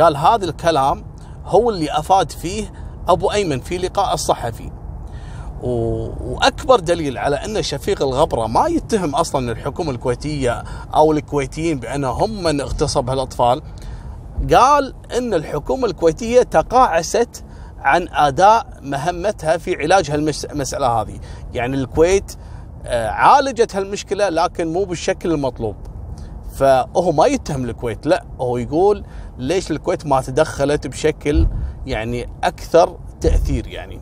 قال 0.00 0.16
هذا 0.16 0.44
الكلام 0.44 1.04
هو 1.46 1.70
اللي 1.70 1.98
أفاد 1.98 2.30
فيه 2.32 2.72
أبو 3.08 3.32
أيمن 3.32 3.60
في 3.60 3.78
لقاء 3.78 4.14
الصحفي. 4.14 4.70
وأكبر 5.62 6.80
دليل 6.80 7.18
على 7.18 7.36
أن 7.36 7.62
شفيق 7.62 8.02
الغبرة 8.02 8.46
ما 8.46 8.66
يتهم 8.66 9.14
أصلا 9.14 9.52
الحكومة 9.52 9.90
الكويتية 9.90 10.64
أو 10.94 11.12
الكويتيين 11.12 11.80
بانهم 11.80 12.42
من 12.42 12.60
اغتصب 12.60 13.10
هالأطفال. 13.10 13.62
قال 14.54 14.94
إن 15.16 15.34
الحكومة 15.34 15.86
الكويتية 15.86 16.42
تقاعست 16.42 17.44
عن 17.84 18.08
أداء 18.12 18.66
مهمتها 18.82 19.56
في 19.56 19.76
علاج 19.82 20.10
هالمساله 20.10 20.86
هذه. 20.86 21.18
يعني 21.54 21.76
الكويت 21.76 22.32
عالجت 22.86 23.76
هالمشكلة 23.76 24.28
لكن 24.28 24.72
مو 24.72 24.84
بالشكل 24.84 25.32
المطلوب. 25.32 25.76
فهو 26.54 27.12
ما 27.12 27.26
يتهم 27.26 27.64
الكويت 27.64 28.06
لا 28.06 28.24
هو 28.40 28.56
يقول 28.56 29.04
ليش 29.38 29.70
الكويت 29.70 30.06
ما 30.06 30.20
تدخلت 30.20 30.86
بشكل 30.86 31.46
يعني 31.86 32.28
أكثر 32.44 32.98
تأثير 33.20 33.66
يعني. 33.66 34.00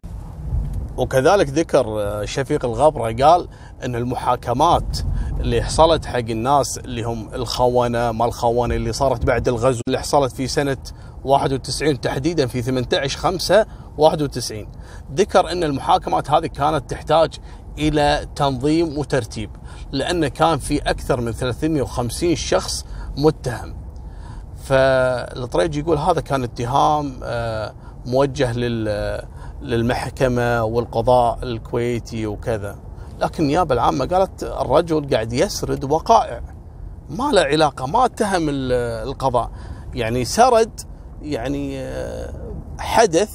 وكذلك 0.96 1.48
ذكر 1.48 1.84
شفيق 2.24 2.64
الغبرة 2.64 3.24
قال 3.24 3.48
إن 3.84 3.96
المحاكمات 3.96 4.98
اللي 5.40 5.62
حصلت 5.62 6.04
حق 6.04 6.16
الناس 6.18 6.78
اللي 6.78 7.02
هم 7.02 7.28
الخونة 7.34 8.12
ما 8.12 8.24
الخونة 8.24 8.74
اللي 8.74 8.92
صارت 8.92 9.24
بعد 9.24 9.48
الغزو 9.48 9.80
اللي 9.88 9.98
حصلت 9.98 10.32
في 10.32 10.46
سنة 10.46 10.76
91 11.24 12.00
تحديدا 12.00 12.46
في 12.46 12.62
18 12.62 13.18
5 13.18 13.66
91 13.98 14.66
ذكر 15.14 15.52
إن 15.52 15.64
المحاكمات 15.64 16.30
هذه 16.30 16.46
كانت 16.46 16.90
تحتاج 16.90 17.34
إلى 17.78 18.26
تنظيم 18.36 18.98
وترتيب 18.98 19.50
لأن 19.92 20.28
كان 20.28 20.58
في 20.58 20.78
أكثر 20.78 21.20
من 21.20 21.32
350 21.32 22.36
شخص 22.36 22.84
متهم. 23.16 23.76
فالطريجي 24.64 25.80
يقول 25.80 25.98
هذا 25.98 26.20
كان 26.20 26.42
اتهام 26.44 27.20
موجه 28.06 28.52
للمحكمة 29.62 30.64
والقضاء 30.64 31.38
الكويتي 31.42 32.26
وكذا. 32.26 32.78
لكن 33.20 33.42
النيابة 33.42 33.74
العامة 33.74 34.06
قالت 34.06 34.42
الرجل 34.42 35.10
قاعد 35.10 35.32
يسرد 35.32 35.84
وقائع 35.84 36.42
ما 37.10 37.32
له 37.32 37.42
علاقة 37.42 37.86
ما 37.86 38.04
اتهم 38.04 38.46
القضاء. 38.48 39.50
يعني 39.94 40.24
سرد 40.24 40.80
يعني 41.22 41.88
حدث 42.78 43.30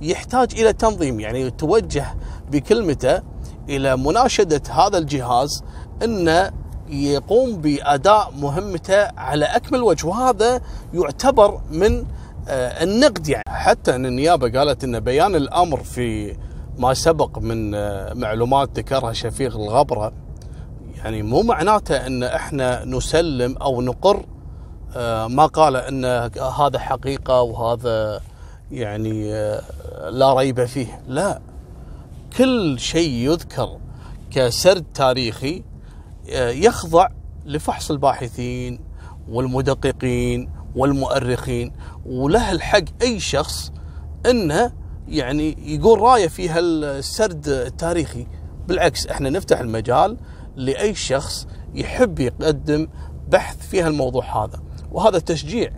يحتاج 0.00 0.60
إلى 0.60 0.72
تنظيم. 0.72 1.20
يعني 1.20 1.50
توجه 1.50 2.06
بكلمته 2.50 3.22
إلى 3.68 3.96
مناشدة 3.96 4.62
هذا 4.70 4.98
الجهاز 4.98 5.64
إنه 6.04 6.50
يقوم 6.88 7.56
بأداء 7.60 8.32
مهمته 8.38 9.08
على 9.18 9.44
أكمل 9.44 9.82
وجه 9.82 10.06
وهذا 10.06 10.60
يعتبر 10.94 11.60
من 11.70 12.04
النقد. 12.48 13.28
يعني 13.28 13.44
حتى 13.48 13.94
ان 13.94 14.06
النيابة 14.06 14.58
قالت 14.58 14.84
إن 14.84 15.00
بيان 15.00 15.34
الأمر 15.34 15.82
في 15.82 16.36
ما 16.78 16.94
سبق 16.94 17.38
من 17.38 17.70
معلومات 18.20 18.78
ذكرها 18.78 19.12
شفيق 19.12 19.56
الغبرة 19.56 20.12
يعني 20.96 21.22
مو 21.22 21.42
معناته 21.42 22.06
إن 22.06 22.22
إحنا 22.22 22.84
نسلم 22.84 23.56
أو 23.56 23.82
نقر 23.82 24.24
ما 25.26 25.46
قال 25.46 25.76
إن 25.76 26.04
هذا 26.58 26.78
حقيقة 26.78 27.42
وهذا 27.42 28.20
يعني 28.70 29.32
لا 30.10 30.34
ريب 30.34 30.64
فيه. 30.64 31.02
لا. 31.08 31.40
كل 32.38 32.80
شيء 32.80 33.10
يذكر 33.10 33.78
كسرد 34.30 34.84
تاريخي 34.94 35.62
يخضع 36.36 37.08
لفحص 37.46 37.90
الباحثين 37.90 38.80
والمدققين 39.28 40.50
والمؤرخين. 40.76 41.72
وله 42.06 42.52
الحق 42.52 42.84
أي 43.02 43.20
شخص 43.20 43.72
انه 44.26 44.72
يعني 45.08 45.74
يقول 45.74 46.00
رايه 46.00 46.28
في 46.28 46.48
هالسرد 46.48 47.48
التاريخي. 47.48 48.26
بالعكس 48.68 49.06
إحنا 49.06 49.30
نفتح 49.30 49.60
المجال 49.60 50.16
لأي 50.56 50.94
شخص 50.94 51.46
يحب 51.74 52.20
يقدم 52.20 52.88
بحث 53.28 53.68
في 53.68 53.82
هالموضوع 53.82 54.44
هذا. 54.44 54.60
وهذا 54.92 55.18
تشجيع 55.18 55.70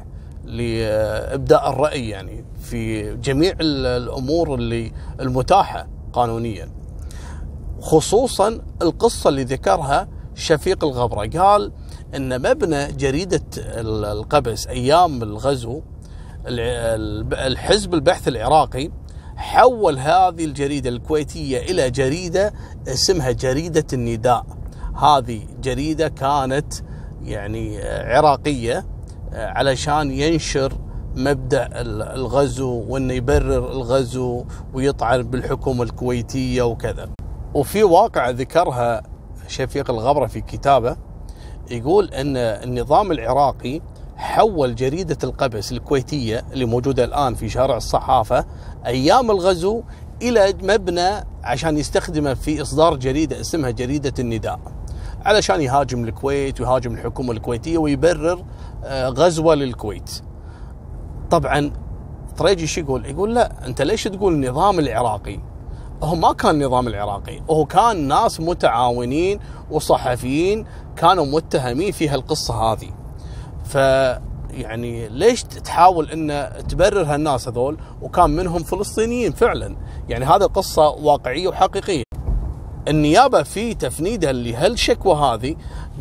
لإبداء 0.44 1.70
الرأي 1.70 2.08
يعني 2.08 2.44
في 2.62 3.14
جميع 3.16 3.54
الأمور 3.60 4.54
اللي 4.54 4.92
المتاحة 5.20 5.88
قانونيا. 6.12 6.68
خصوصا 7.80 8.60
القصة 8.82 9.30
اللي 9.30 9.44
ذكرها 9.44 10.08
شفيق 10.34 10.84
الغبرة. 10.84 11.26
قال 11.26 11.72
إن 12.16 12.50
مبنى 12.50 12.92
جريدة 12.92 13.42
القبس 13.56 14.66
أيام 14.66 15.22
الغزو 15.22 15.82
الحزب 16.46 17.94
البحث 17.94 18.28
العراقي 18.28 18.90
حول 19.36 19.98
هذه 19.98 20.44
الجريدة 20.44 20.90
الكويتية 20.90 21.58
إلى 21.58 21.90
جريدة 21.90 22.52
اسمها 22.88 23.30
جريدة 23.30 23.86
النداء. 23.92 24.46
هذه 24.96 25.40
جريدة 25.62 26.08
كانت 26.08 26.74
يعني 27.22 27.82
عراقية 27.82 28.86
علشان 29.34 30.10
ينشر 30.10 30.72
مبدأ 31.16 31.68
الغزو 32.14 32.84
وإنه 32.88 33.14
يبرر 33.14 33.72
الغزو 33.72 34.44
ويطعن 34.74 35.22
بالحكومة 35.22 35.82
الكويتية 35.82 36.62
وكذا. 36.62 37.08
وفي 37.54 37.84
واقعة 37.84 38.30
ذكرها 38.30 39.02
شفيق 39.48 39.90
الغبرة 39.90 40.26
في 40.26 40.40
كتابه 40.40 40.96
يقول 41.70 42.08
إن 42.14 42.36
النظام 42.36 43.12
العراقي 43.12 43.80
حول 44.16 44.74
جريدة 44.74 45.18
القبس 45.24 45.72
الكويتية 45.72 46.44
اللي 46.52 46.64
موجودة 46.64 47.04
الآن 47.04 47.34
في 47.34 47.48
شارع 47.48 47.76
الصحافة 47.76 48.44
أيام 48.86 49.30
الغزو 49.30 49.82
إلى 50.22 50.54
مبنى 50.62 51.10
عشان 51.44 51.78
يستخدمه 51.78 52.34
في 52.34 52.62
إصدار 52.62 52.96
جريدة 52.96 53.40
اسمها 53.40 53.70
جريدة 53.70 54.12
النداء. 54.18 54.60
علشان 55.24 55.60
يهاجم 55.60 56.04
الكويت 56.04 56.60
ويهاجم 56.60 56.94
الحكومة 56.94 57.32
الكويتية 57.32 57.78
ويبرر 57.78 58.44
آه، 58.84 59.08
غزوة 59.08 59.54
للكويت. 59.54 60.10
طبعا 61.30 61.70
طريجي 62.36 62.66
شو 62.66 62.80
يقول؟ 62.80 63.06
يقول 63.06 63.34
لا 63.34 63.66
أنت 63.66 63.82
ليش 63.82 64.04
تقول 64.04 64.32
النظام 64.32 64.78
العراقي؟ 64.78 65.40
هو 66.02 66.14
ما 66.14 66.32
كان 66.32 66.50
النظام 66.50 66.88
العراقي، 66.88 67.40
هو 67.50 67.64
كان 67.64 68.08
ناس 68.08 68.40
متعاونين 68.40 69.40
وصحفيين 69.70 70.66
كانوا 70.96 71.26
متهمين 71.26 71.92
في 71.92 72.08
هالقصة 72.08 72.54
هذه. 72.54 72.90
ف 73.64 73.74
يعني 74.50 75.08
ليش 75.08 75.42
تحاول 75.42 76.10
إن 76.10 76.52
تبرر 76.68 77.02
هالناس 77.02 77.48
هذول 77.48 77.78
وكان 78.02 78.30
منهم 78.30 78.62
فلسطينيين 78.62 79.32
فعلا 79.32 79.76
يعني 80.08 80.24
هذا 80.24 80.46
قصة 80.46 80.88
واقعية 80.88 81.48
وحقيقية 81.48 82.03
النيابة 82.88 83.42
في 83.42 83.74
تفنيدها 83.74 84.32
لهالشكوى 84.32 85.14
هذه؟ 85.14 85.56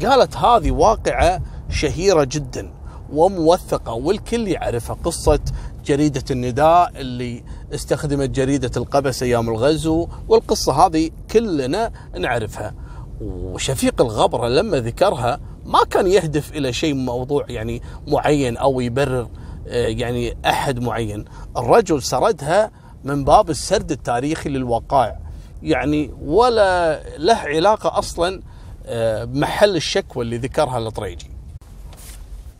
قالت 0.06 0.38
هذه 0.38 0.72
واقعة 0.72 1.42
شهيرة 1.70 2.24
جدا 2.24 2.74
وموثقة 3.14 3.94
والكل 3.94 4.48
يعرفها 4.48 4.98
قصة 5.04 5.40
جريدة 5.86 6.24
النداء 6.32 6.92
اللي 6.96 7.44
استخدمت 7.74 8.30
جريدة 8.30 8.72
القبس 8.78 9.24
أيام 9.24 9.50
الغزو 9.50 10.08
والقصة 10.28 10.86
هذه 10.86 11.10
كلنا 11.32 11.92
نعرفها. 12.18 12.74
وشفيق 13.22 14.02
الغبرة 14.02 14.48
لما 14.48 14.78
ذكرها 14.78 15.40
ما 15.66 15.80
كان 15.90 16.08
يهدف 16.08 16.52
إلى 16.52 16.74
شيء 16.74 16.94
موضوع 16.94 17.46
يعني 17.50 17.82
معين 18.08 18.58
أو 18.58 18.82
يبرر 18.82 19.28
آه، 19.68 19.88
يعني 19.88 20.38
أحد 20.46 20.80
معين. 20.80 21.26
الرجل 21.58 22.04
سردها 22.04 22.72
من 23.04 23.24
باب 23.24 23.50
السرد 23.50 23.92
التاريخي 23.92 24.50
للوقائع 24.50 25.23
يعني 25.64 26.12
ولا 26.22 27.02
له 27.18 27.36
علاقة 27.36 28.00
أصلا 28.00 28.42
آه، 28.86 29.24
بمحل 29.24 29.76
الشكوى 29.76 30.24
اللي 30.26 30.38
ذكرها 30.38 30.78
الطريجي 30.78 31.32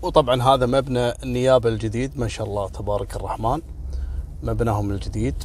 وطبعا 0.02 0.42
هذا 0.42 0.66
مبنى 0.66 1.14
النيابة 1.24 1.70
الجديد 1.70 2.20
ما 2.20 2.28
شاء 2.28 2.48
الله 2.48 2.70
تبارك 2.70 3.16
الرحمن 3.16 3.62
مبناهم 4.44 4.92
الجديد. 4.92 5.44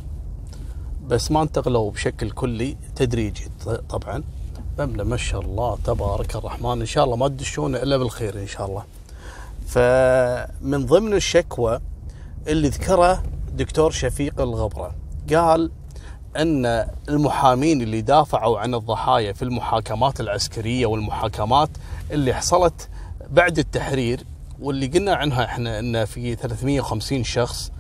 بس 1.07 1.31
ما 1.31 1.43
انتقلوا 1.43 1.91
بشكل 1.91 2.31
كلي 2.31 2.77
تدريجي 2.97 3.49
طبعا. 3.89 4.23
مبنى 4.79 5.05
ما 5.05 5.17
شاء 5.17 5.41
الله 5.41 5.79
تبارك 5.85 6.37
الرحمن. 6.37 6.81
إن 6.81 6.87
شاء 6.87 7.05
الله 7.05 7.17
ما 7.17 7.29
تدشون 7.29 7.77
إلا 7.77 7.97
بالخير 7.97 8.39
إن 8.39 8.47
شاء 8.47 8.67
الله. 8.67 8.85
فمن 9.67 10.87
ضمن 10.87 11.15
الشكوى 11.15 11.81
اللي 12.47 12.69
ذكره 12.69 13.23
دكتور 13.53 13.91
شفيق 13.91 14.41
الغبرة 14.41 14.95
قال 15.35 15.71
أن 16.39 16.87
المحامين 17.09 17.83
اللي 17.83 18.01
دافعوا 18.01 18.59
عن 18.59 18.75
الضحايا 18.75 19.33
في 19.33 19.43
المحاكمات 19.43 20.21
العسكرية 20.21 20.87
والمحاكمات 20.87 21.69
اللي 22.11 22.35
حصلت 22.35 22.89
بعد 23.31 23.59
التحرير 23.59 24.25
واللي 24.61 24.87
قلنا 24.87 25.15
عنها 25.15 25.45
إحنا 25.45 25.79
إن 25.79 26.05
في 26.05 26.35
350 26.35 27.25
شخص 27.25 27.73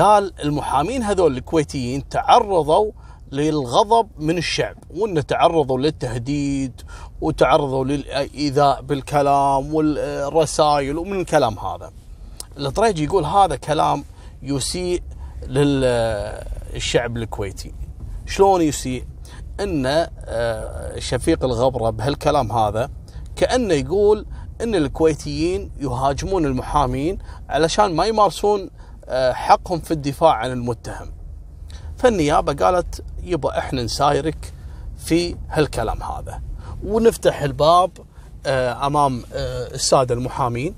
قال 0.00 0.32
المحامين 0.44 1.02
هذول 1.02 1.36
الكويتيين 1.36 2.08
تعرضوا 2.08 2.90
للغضب 3.32 4.08
من 4.18 4.38
الشعب 4.38 4.76
وإن 4.96 5.26
تعرضوا 5.26 5.78
للتهديد 5.78 6.80
وتعرضوا 7.20 7.84
للإيذاء 7.84 8.82
بالكلام 8.82 9.74
والرسائل 9.74 10.98
ومن 10.98 11.20
الكلام 11.20 11.58
هذا. 11.58 11.92
الطريجي 12.58 13.04
يقول 13.04 13.24
هذا 13.24 13.56
كلام 13.56 14.04
يسيء 14.42 15.02
للشعب 16.74 17.16
الكويتي. 17.16 17.74
شلون 18.26 18.62
يسيء؟ 18.62 19.04
إن 19.60 19.86
آه، 19.86 20.98
شفيق 20.98 21.44
الغبرة 21.44 21.90
بهالكلام 21.90 22.52
هذا 22.52 22.90
كأنه 23.36 23.74
يقول 23.74 24.26
إن 24.60 24.74
الكويتيين 24.74 25.70
يهاجمون 25.80 26.44
المحامين 26.46 27.18
علشان 27.48 27.94
ما 27.94 28.04
يمارسون 28.06 28.70
آه، 29.08 29.32
حقهم 29.32 29.80
في 29.80 29.90
الدفاع 29.90 30.32
عن 30.32 30.52
المتهم. 30.52 31.12
فالنيابة 31.96 32.52
قالت 32.64 33.04
يبا 33.22 33.58
إحنا 33.58 33.82
نسايرك 33.82 34.52
في 34.98 35.36
هالكلام 35.50 36.02
هذا. 36.02 36.40
ونفتح 36.84 37.42
الباب 37.42 37.90
آه، 38.46 38.86
أمام 38.86 39.22
السادة 39.32 40.14
المحامين 40.14 40.74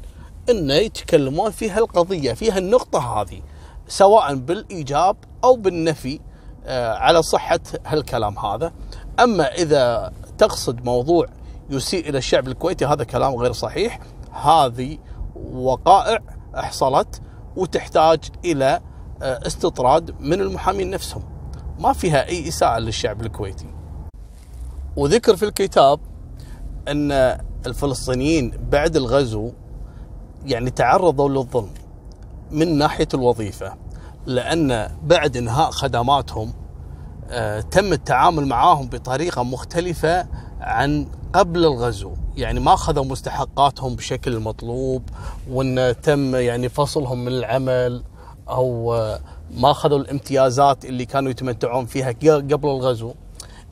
إنه 0.51 0.75
يتكلمون 0.75 1.51
في 1.51 1.71
هالقضية 1.71 2.33
في 2.33 2.51
هالنقطة 2.51 3.21
هذه. 3.21 3.43
سواء 3.89 4.34
بالإيجاب 4.34 5.16
أو 5.45 5.57
بالنفي 5.57 6.20
آه، 6.66 6.95
على 6.95 7.22
صحة 7.22 7.61
هالكلام 7.87 8.39
هذا. 8.39 8.72
أما 9.20 9.55
إذا 9.55 10.12
تقصد 10.39 10.84
موضوع 10.84 11.26
يسيء 11.70 12.09
إلى 12.09 12.18
الشعب 12.18 12.49
الكويتي 12.49 12.87
هذا 12.87 13.05
كلام 13.05 13.34
غير 13.34 13.53
صحيح. 13.53 14.01
هذه 14.32 14.99
وقائع 15.53 16.18
حصلت 16.55 17.20
وتحتاج 17.57 18.20
إلى 18.45 18.80
استطراد 19.22 20.14
من 20.20 20.41
المحامين 20.41 20.91
نفسهم. 20.91 21.22
ما 21.80 21.93
فيها 21.93 22.28
أي 22.28 22.49
إساءة 22.49 22.78
للشعب 22.78 23.20
الكويتي. 23.20 23.66
وذكر 24.97 25.37
في 25.37 25.45
الكتاب 25.45 26.01
أن 26.89 27.12
الفلسطينيين 27.66 28.53
بعد 28.70 28.97
الغزو 28.97 29.53
يعني 30.45 30.70
تعرضوا 30.70 31.28
للظلم. 31.28 31.86
من 32.51 32.79
ناحية 32.79 33.09
الوظيفة 33.15 33.75
لأن 34.27 34.91
بعد 35.03 35.37
إنهاء 35.37 35.71
خدماتهم 35.71 36.53
آه، 37.31 37.61
تم 37.61 37.93
التعامل 37.93 38.47
معاهم 38.47 38.87
بطريقة 38.89 39.43
مختلفة 39.43 40.27
عن 40.61 41.07
قبل 41.33 41.65
الغزو. 41.65 42.13
يعني 42.37 42.61
ما 42.61 42.75
أخذوا 42.75 43.05
مستحقاتهم 43.05 43.97
بشكل 43.97 44.35
المطلوب 44.35 45.03
وأن 45.51 45.95
تم 46.03 46.35
يعني 46.35 46.69
فصلهم 46.69 47.25
من 47.25 47.33
العمل 47.33 48.03
أو 48.49 48.95
آه، 48.95 49.21
ما 49.51 49.71
أخذوا 49.71 49.99
الامتيازات 49.99 50.85
اللي 50.85 51.05
كانوا 51.05 51.31
يتمتعون 51.31 51.87
فيها 51.87 52.11
قبل 52.23 52.69
الغزو. 52.69 53.15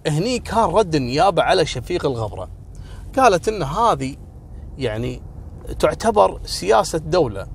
هني 0.06 0.38
كان 0.38 0.64
رد 0.64 0.94
النيابة 0.94 1.42
على 1.42 1.66
شفيق 1.66 2.06
الغبرة. 2.06 2.48
قالت 3.18 3.48
إن 3.48 3.62
هذه 3.62 4.16
يعني 4.78 5.22
تعتبر 5.78 6.40
سياسة 6.44 6.98
دولة. 6.98 7.46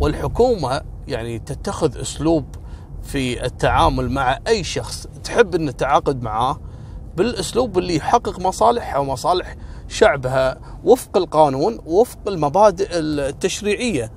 والحكومة 0.00 0.82
يعني 1.08 1.38
تتخذ 1.38 2.00
أسلوب 2.00 2.44
في 3.02 3.44
التعامل 3.44 4.10
مع 4.10 4.38
أي 4.48 4.64
شخص 4.64 5.06
تحب 5.24 5.54
أن 5.54 5.76
تعاقد 5.76 6.22
معاه 6.22 6.60
بالأسلوب 7.16 7.78
اللي 7.78 7.96
يحقق 7.96 8.40
مصالحها 8.40 8.98
ومصالح 8.98 9.56
شعبها 9.88 10.60
وفق 10.84 11.16
القانون 11.16 11.78
وفق 11.86 12.18
المبادئ 12.28 12.88
التشريعية. 12.92 14.12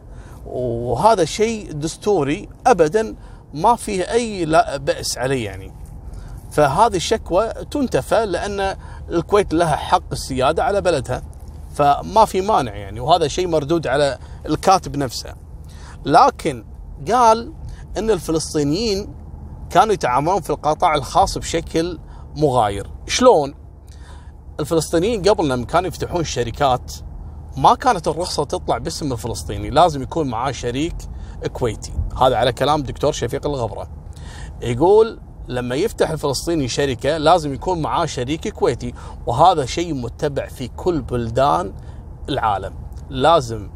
وهذا 0.45 1.25
شيء 1.25 1.71
دستوري 1.71 2.49
ابدا 2.67 3.15
ما 3.53 3.75
فيه 3.75 4.11
أي 4.11 4.45
لا 4.45 4.77
بأس 4.77 5.17
عليه 5.17 5.45
يعني. 5.45 5.73
فهذه 6.51 6.95
الشكوى 6.95 7.49
تنتفى 7.71 8.25
لأن 8.25 8.75
الكويت 9.09 9.53
لها 9.53 9.75
حق 9.75 10.11
السيادة 10.11 10.63
على 10.63 10.81
بلدها 10.81 11.23
فما 11.73 12.25
في 12.25 12.41
مانع 12.41 12.75
يعني. 12.75 12.99
وهذا 12.99 13.27
شيء 13.27 13.47
مردود 13.47 13.87
على 13.87 14.17
الكاتب 14.45 14.97
نفسه. 14.97 15.42
لكن 16.05 16.65
قال 17.11 17.53
إن 17.97 18.11
الفلسطينيين 18.11 19.15
كانوا 19.69 19.93
يتعاملون 19.93 20.41
في 20.41 20.49
القطاع 20.49 20.95
الخاص 20.95 21.37
بشكل 21.37 21.99
مغاير. 22.37 22.91
شلون؟ 23.07 23.53
الفلسطينيين 24.59 25.21
قبل 25.21 25.49
لما 25.49 25.65
كانوا 25.65 25.87
يفتحون 25.87 26.21
الشركات 26.21 26.93
ما 27.57 27.75
كانت 27.75 28.07
الرخصة 28.07 28.43
تطلع 28.43 28.77
باسم 28.77 29.11
الفلسطيني 29.11 29.69
لازم 29.69 30.01
يكون 30.01 30.27
معاه 30.27 30.51
شريك 30.51 30.95
كويتي. 31.53 31.93
هذا 32.21 32.35
على 32.35 32.53
كلام 32.53 32.83
دكتور 32.83 33.11
شفيق 33.11 33.45
الغبرة. 33.47 33.87
يقول 34.61 35.19
لما 35.47 35.75
يفتح 35.75 36.09
الفلسطيني 36.09 36.67
شركة 36.67 37.17
لازم 37.17 37.53
يكون 37.53 37.81
معاه 37.81 38.05
شريك 38.05 38.47
كويتي 38.47 38.93
وهذا 39.27 39.65
شيء 39.65 39.93
متبع 39.93 40.47
في 40.47 40.67
كل 40.67 41.01
بلدان 41.01 41.73
العالم. 42.29 42.73
لازم 43.09 43.69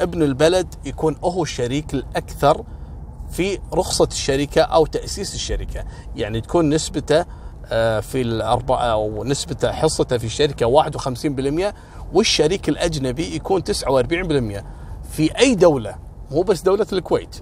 ابن 0.00 0.22
البلد 0.22 0.74
يكون 0.84 1.16
هو 1.24 1.42
الشريك 1.42 1.94
الأكثر 1.94 2.64
في 3.30 3.58
رخصة 3.74 4.08
الشركة 4.12 4.62
أو 4.62 4.86
تأسيس 4.86 5.34
الشركة. 5.34 5.84
يعني 6.16 6.40
تكون 6.40 6.68
نسبته 6.68 7.24
آه، 7.66 8.00
في 8.00 8.20
الأربعة 8.20 8.84
أو 8.84 9.24
نسبة 9.24 9.72
حصته 9.72 10.18
في 10.18 10.24
الشركة 10.24 10.66
51% 10.66 11.74
والشريك 12.12 12.68
الأجنبي 12.68 13.34
يكون 13.36 13.62
49% 13.62 14.64
في 15.10 15.38
أي 15.38 15.54
دولة 15.54 15.94
مو 16.30 16.42
بس 16.42 16.62
دولة 16.62 16.86
الكويت. 16.92 17.36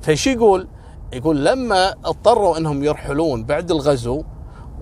فشي 0.00 0.32
يقول؟ 0.32 0.68
يقول 1.12 1.44
لما 1.44 1.90
اضطروا 1.90 2.58
إنهم 2.58 2.84
يرحلون 2.84 3.44
بعد 3.44 3.70
الغزو 3.70 4.24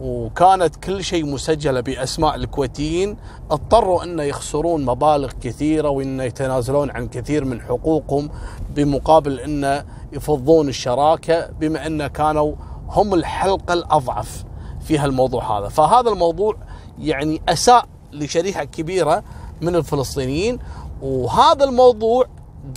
وكانت 0.01 0.76
كل 0.76 1.05
شيء 1.05 1.26
مسجلة 1.26 1.80
بأسماء 1.80 2.34
الكويتيين. 2.34 3.16
اضطروا 3.51 4.05
أن 4.05 4.18
يخسرون 4.18 4.84
مبالغ 4.84 5.32
كثيرة 5.40 5.88
وأن 5.88 6.20
يتنازلون 6.20 6.90
عن 6.90 7.09
كثير 7.09 7.44
من 7.44 7.61
حقوقهم 7.61 8.30
بمقابل 8.74 9.40
أن 9.40 9.84
يفضون 10.12 10.68
الشراكة 10.68 11.51
بما 11.61 11.86
أن 11.86 12.07
كانوا 12.07 12.55
هم 12.88 13.14
الحلقة 13.14 13.74
الأضعف 13.74 14.44
في 14.80 14.99
هالموضوع 14.99 15.59
هذا، 15.59 15.68
فهذا 15.68 16.11
الموضوع 16.11 16.57
يعني 16.99 17.42
أساء 17.49 17.86
لشريحة 18.12 18.64
كبيرة 18.64 19.22
من 19.61 19.76
الفلسطينيين. 19.76 20.59
وهذا 21.03 21.64
الموضوع 21.64 22.24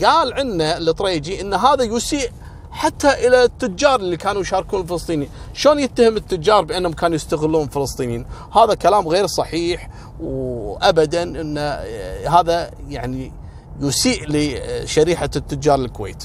قال 0.03 0.34
عنه 0.34 0.63
الطريجي 0.63 1.41
إن 1.41 1.53
هذا 1.53 1.84
يسيء 1.84 2.32
حتى 2.72 3.28
إلى 3.28 3.43
التجار 3.43 3.99
اللي 3.99 4.17
كانوا 4.17 4.41
يشاركون 4.41 4.82
الفلسطينيين، 4.82 5.30
شلون 5.53 5.80
يتهم 5.80 6.17
التجار 6.17 6.63
بأنهم 6.63 6.93
كانوا 6.93 7.15
يستغلون 7.15 7.63
الفلسطينيين؟ 7.63 8.26
هذا 8.53 8.74
كلام 8.74 9.07
غير 9.07 9.28
صحيح 9.28 9.89
وابدا 10.20 11.24
إن 11.24 11.57
هذا 12.28 12.72
يعني 12.88 13.32
يسيء 13.82 14.26
لشريحة 14.30 15.30
التجار 15.36 15.80
الكويت. 15.80 16.24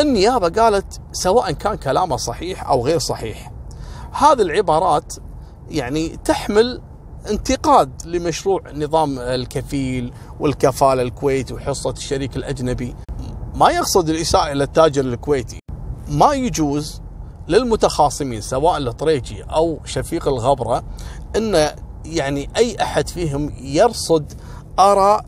النيابة 0.00 0.62
قالت 0.62 1.00
سواء 1.12 1.52
كان 1.52 1.74
كلامه 1.74 2.16
صحيح 2.16 2.68
أو 2.68 2.86
غير 2.86 2.98
صحيح. 2.98 3.52
هذه 4.12 4.42
العبارات 4.42 5.14
يعني 5.70 6.16
تحمل 6.24 6.82
انتقاد 7.30 7.90
لمشروع 8.04 8.62
نظام 8.74 9.18
الكفيل 9.18 10.12
والكفالة 10.40 11.02
الكويت 11.02 11.52
وحصة 11.52 11.90
الشريك 11.90 12.36
الأجنبي 12.36 12.94
ما 13.56 13.70
يقصد 13.70 14.08
الإساءة 14.08 14.52
إلى 14.52 14.64
التاجر 14.64 15.04
الكويتي. 15.04 15.58
ما 16.08 16.32
يجوز 16.32 17.02
للمتخاصمين 17.48 18.40
سواء 18.40 18.78
الطريجي 18.78 19.42
أو 19.42 19.80
شفيق 19.84 20.28
الغبرة 20.28 20.84
أن 21.36 21.68
يعني 22.04 22.50
أي 22.56 22.82
أحد 22.82 23.08
فيهم 23.08 23.52
يرصد 23.60 24.32
آراء 24.78 25.24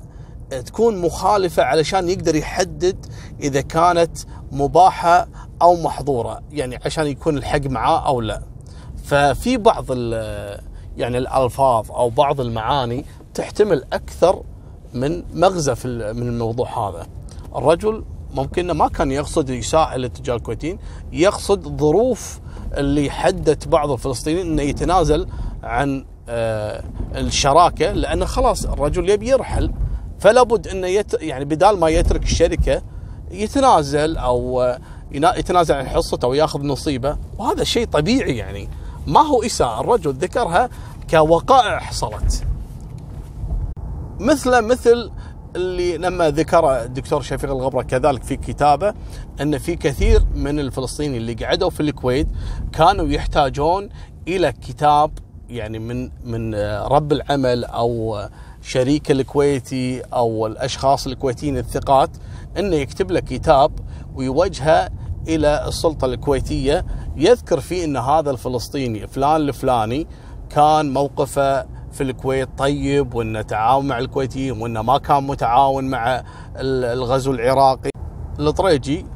تكون 0.66 0.98
مخالفة 1.00 1.62
علشان 1.62 2.08
يقدر 2.08 2.36
يحدد 2.36 3.06
إذا 3.40 3.60
كانت 3.60 4.18
مباحة 4.52 5.28
أو 5.62 5.76
محظورة 5.76 6.40
يعني 6.52 6.78
عشان 6.84 7.06
يكون 7.06 7.36
الحق 7.36 7.66
معاه 7.66 8.06
أو 8.06 8.20
لا. 8.20 8.42
ففي 9.04 9.56
بعض 9.56 9.84
يعني 10.96 11.18
الألفاظ 11.18 11.90
أو 11.90 12.10
بعض 12.10 12.40
المعاني 12.40 13.04
تحتمل 13.34 13.84
أكثر 13.92 14.42
من 14.94 15.22
مغزى 15.34 15.74
في 15.74 15.88
من 15.88 16.28
الموضوع 16.28 16.88
هذا. 16.88 17.06
الرجل 17.56 18.04
ممكن 18.34 18.70
ما 18.70 18.88
كان 18.88 19.12
يقصد 19.12 19.50
إساءة 19.50 19.96
للتجار 19.96 20.36
الكويتيين 20.36 20.78
يقصد 21.12 21.78
ظروف 21.78 22.40
اللي 22.76 23.10
حدت 23.10 23.68
بعض 23.68 23.90
الفلسطينيين 23.90 24.46
إنه 24.46 24.62
يتنازل 24.62 25.26
عن 25.62 26.04
آه، 26.28 26.84
الشراكة 27.14 27.92
لأنه 27.92 28.24
خلاص 28.24 28.64
الرجل 28.64 29.10
يبي 29.10 29.28
يرحل. 29.28 29.72
فلا 30.18 30.42
بد 30.42 30.68
إنه 30.68 30.86
يت 30.86 31.22
يعني 31.22 31.44
بدال 31.44 31.80
ما 31.80 31.88
يترك 31.88 32.22
الشركة 32.22 32.82
يتنازل 33.30 34.16
أو 34.16 34.62
آه، 34.62 34.78
يتنازل 35.12 35.74
عن 35.74 35.88
حصته 35.88 36.26
أو 36.26 36.34
ياخذ 36.34 36.62
نصيبه. 36.66 37.16
وهذا 37.38 37.64
شيء 37.64 37.86
طبيعي 37.86 38.36
يعني. 38.36 38.68
ما 39.06 39.20
هو 39.20 39.42
إساءة 39.42 39.80
الرجل 39.80 40.12
ذكرها 40.12 40.68
كوقائع 41.10 41.78
حصلت. 41.78 42.44
مثله 44.20 44.60
مثل 44.60 45.10
اللي 45.56 45.96
لما 45.96 46.30
ذكر 46.30 46.82
الدكتور 46.82 47.22
شفيق 47.22 47.50
الغبرة 47.50 47.82
كذلك 47.82 48.22
في 48.22 48.36
كتابه 48.36 48.94
أن 49.40 49.58
في 49.58 49.76
كثير 49.76 50.22
من 50.34 50.60
الفلسطينيين 50.60 51.20
اللي 51.20 51.34
قعدوا 51.34 51.70
في 51.70 51.80
الكويت 51.80 52.28
كانوا 52.72 53.08
يحتاجون 53.08 53.88
إلى 54.28 54.52
كتاب 54.52 55.10
يعني 55.48 55.78
من 55.78 56.10
من 56.24 56.54
رب 56.80 57.12
العمل 57.12 57.64
أو 57.64 58.22
شريك 58.62 59.10
الكويتي 59.10 60.00
أو 60.00 60.46
الأشخاص 60.46 61.06
الكويتيين 61.06 61.58
الثقات 61.58 62.10
أنه 62.58 62.76
يكتب 62.76 63.10
له 63.10 63.20
كتاب 63.20 63.72
ويوجهه 64.14 64.90
إلى 65.28 65.68
السلطة 65.68 66.04
الكويتية. 66.04 66.84
يذكر 67.16 67.60
فيه 67.60 67.84
أن 67.84 67.96
هذا 67.96 68.30
الفلسطيني 68.30 69.06
فلان 69.06 69.36
الفلاني 69.36 70.06
كان 70.50 70.92
موقفه 70.92 71.66
في 71.98 72.04
الكويت 72.04 72.48
طيب 72.58 73.14
وانه 73.14 73.42
تعاون 73.42 73.86
مع 73.86 73.98
الكويتيين 73.98 74.62
وانه 74.62 74.82
ما 74.82 74.98
كان 74.98 75.26
متعاون 75.26 75.84
مع 75.84 76.22
الغزو 76.56 77.32
العراقي. 77.32 77.90
الطريجي 78.40 79.06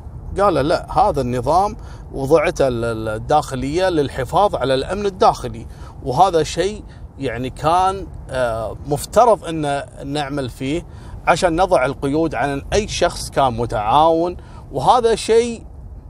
قال 0.40 0.54
لا 0.54 0.98
هذا 0.98 1.20
النظام 1.20 1.76
وضعته 2.12 2.68
الداخلية 2.68 3.88
للحفاظ 3.88 4.54
على 4.56 4.74
الأمن 4.74 5.06
الداخلي. 5.06 5.66
وهذا 6.04 6.42
شيء 6.42 6.84
يعني 7.18 7.50
كان 7.50 8.06
آه، 8.30 8.76
مفترض 8.86 9.44
إن 9.44 9.82
نعمل 10.04 10.50
فيه 10.50 10.86
عشان 11.26 11.60
نضع 11.60 11.84
القيود 11.84 12.34
عن 12.34 12.62
أي 12.72 12.88
شخص 12.88 13.30
كان 13.30 13.56
متعاون. 13.56 14.36
وهذا 14.72 15.14
شيء 15.14 15.66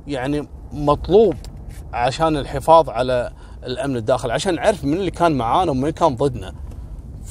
يعني 0.06 0.48
مطلوب 0.72 1.34
عشان 1.92 2.36
الحفاظ 2.36 2.90
على 2.90 3.32
الأمن 3.64 3.96
الداخلي 3.96 4.32
عشان 4.32 4.54
نعرف 4.54 4.84
من 4.84 4.94
اللي 4.94 5.10
كان 5.10 5.32
معانا 5.32 5.70
ومن 5.70 5.80
اللي 5.80 5.92
كان 5.92 6.16
ضدنا. 6.16 6.61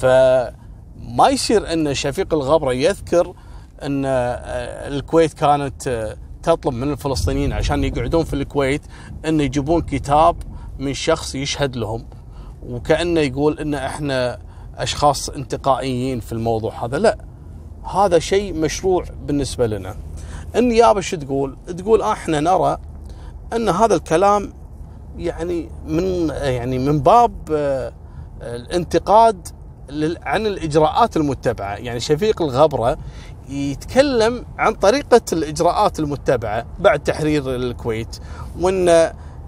فما 0.02 1.28
يصير 1.28 1.72
إن 1.72 1.94
شفيق 1.94 2.34
الغبرة 2.34 2.72
يذكر 2.72 3.34
إن 3.82 4.04
آه، 4.04 4.88
الكويت 4.88 5.32
كانت 5.32 5.88
آه، 5.88 6.16
تطلب 6.42 6.74
من 6.74 6.90
الفلسطينيين 6.90 7.52
عشان 7.52 7.84
يقعدون 7.84 8.24
في 8.24 8.34
الكويت 8.34 8.82
إن 9.24 9.40
يجيبون 9.40 9.82
كتاب 9.82 10.36
من 10.78 10.94
شخص 10.94 11.34
يشهد 11.34 11.76
لهم 11.76 12.04
وكأنه 12.68 13.20
يقول 13.20 13.58
إن 13.58 13.74
إحنا 13.74 14.38
أشخاص 14.76 15.28
انتقائيين 15.30 16.20
في 16.20 16.32
الموضوع 16.32 16.84
هذا. 16.84 16.98
لا 16.98 17.18
هذا 17.94 18.18
شيء 18.18 18.54
مشروع 18.54 19.04
بالنسبة 19.26 19.66
لنا. 19.66 19.96
النيابه 20.56 21.00
شو 21.00 21.16
تقول؟ 21.16 21.56
تقول 21.78 22.02
إحنا 22.02 22.40
نرى 22.40 22.78
إن 23.52 23.68
هذا 23.68 23.94
الكلام 23.94 24.52
يعني 25.18 25.68
من 25.86 26.28
يعني 26.28 26.78
من 26.78 27.00
باب 27.00 27.32
آه، 27.52 27.92
الانتقاد 28.42 29.48
عن 30.22 30.46
الإجراءات 30.46 31.16
المتبعة. 31.16 31.74
يعني 31.74 32.00
شفيق 32.00 32.42
الغبرة 32.42 32.98
يتكلم 33.48 34.44
عن 34.58 34.74
طريقة 34.74 35.20
الإجراءات 35.32 35.98
المتبعة 35.98 36.66
بعد 36.78 37.00
تحرير 37.00 37.56
الكويت 37.56 38.18
وإن 38.60 38.88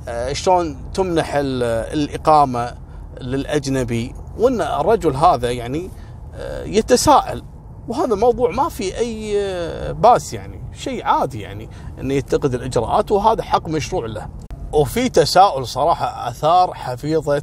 آه، 0.09 0.32
شلون 0.32 0.76
تمنح 0.95 1.32
الإقامة 1.35 2.74
للأجنبي 3.20 4.14
وإن 4.39 4.61
الرجل 4.61 5.16
هذا 5.16 5.51
يعني 5.51 5.91
آه، 6.35 6.64
يتساءل. 6.64 7.43
وهذا 7.89 8.14
الموضوع 8.14 8.51
ما 8.51 8.68
في 8.68 8.99
أي 8.99 9.93
باس 9.93 10.32
يعني 10.32 10.61
شيء 10.72 11.05
عادي 11.05 11.41
يعني 11.41 11.68
انه 12.01 12.14
يتخذ 12.14 12.55
الإجراءات 12.55 13.12
وهذا 13.12 13.43
حق 13.43 13.68
مشروع 13.68 14.07
له. 14.07 14.28
وفي 14.72 15.09
تساؤل 15.09 15.66
صراحة 15.66 16.28
أثار 16.28 16.74
حفيظة 16.74 17.43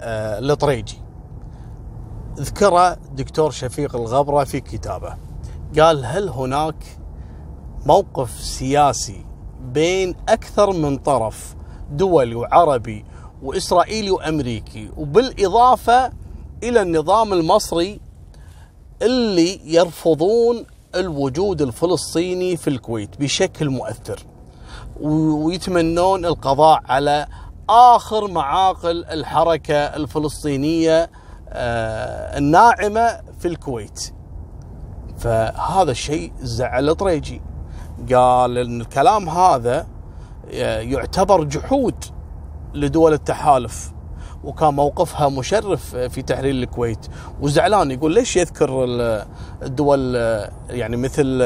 آه، 0.00 0.38
الطريجي 0.38 1.05
ذكره 2.40 2.94
دكتور 3.12 3.50
شفيق 3.50 3.96
الغبرة 3.96 4.44
في 4.44 4.60
كتابه. 4.60 5.16
قال 5.78 6.04
هل 6.04 6.28
هناك 6.28 6.74
موقف 7.86 8.30
سياسي 8.40 9.24
بين 9.72 10.14
أكثر 10.28 10.72
من 10.72 10.96
طرف 10.96 11.54
دولي 11.90 12.34
وعربي 12.34 13.04
وإسرائيلي 13.42 14.10
وأمريكي 14.10 14.90
وبالإضافة 14.96 16.12
إلى 16.62 16.82
النظام 16.82 17.32
المصري 17.32 18.00
اللي 19.02 19.74
يرفضون 19.74 20.66
الوجود 20.94 21.62
الفلسطيني 21.62 22.56
في 22.56 22.68
الكويت 22.70 23.20
بشكل 23.20 23.70
مؤثر 23.70 24.22
ويتمنون 25.00 26.24
القضاء 26.26 26.82
على 26.88 27.26
آخر 27.68 28.28
معاقل 28.28 29.04
الحركة 29.04 29.74
الفلسطينية 29.74 31.10
الناعمة 31.48 33.20
في 33.38 33.48
الكويت. 33.48 34.12
فهذا 35.18 35.90
الشيء 35.90 36.32
زعل 36.40 36.94
طريجي. 36.94 37.40
قال 38.14 38.58
إن 38.58 38.80
الكلام 38.80 39.28
هذا 39.28 39.86
آه، 40.52 40.80
يعتبر 40.80 41.44
جحود 41.44 41.94
لدول 42.74 43.12
التحالف 43.12 43.92
وكان 44.44 44.74
موقفها 44.74 45.28
مشرف 45.28 45.96
في 45.96 46.22
تحرير 46.22 46.54
الكويت 46.54 47.06
وزعلان 47.40 47.90
يقول 47.90 48.14
ليش 48.14 48.36
يذكر 48.36 48.84
الدول 49.62 50.16
آه، 50.16 50.50
يعني 50.70 50.96
مثل 50.96 51.40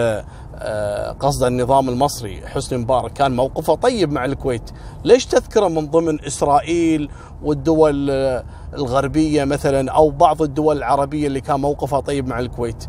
آه، 0.54 1.12
قصد 1.12 1.42
النظام 1.42 1.88
المصري 1.88 2.46
حسني 2.46 2.78
مبارك 2.78 3.12
كان 3.12 3.36
موقفه 3.36 3.74
طيب 3.74 4.12
مع 4.12 4.24
الكويت 4.24 4.70
ليش 5.04 5.26
تذكره 5.26 5.68
من 5.68 5.86
ضمن 5.86 6.24
إسرائيل 6.24 7.10
والدول 7.42 8.10
آه، 8.10 8.44
الغربية 8.74 9.44
مثلا 9.44 9.92
أو 9.92 10.10
بعض 10.10 10.42
الدول 10.42 10.76
العربية 10.78 11.26
اللي 11.26 11.40
كان 11.40 11.60
موقفها 11.60 12.00
طيب 12.00 12.26
مع 12.28 12.38
الكويت. 12.38 12.84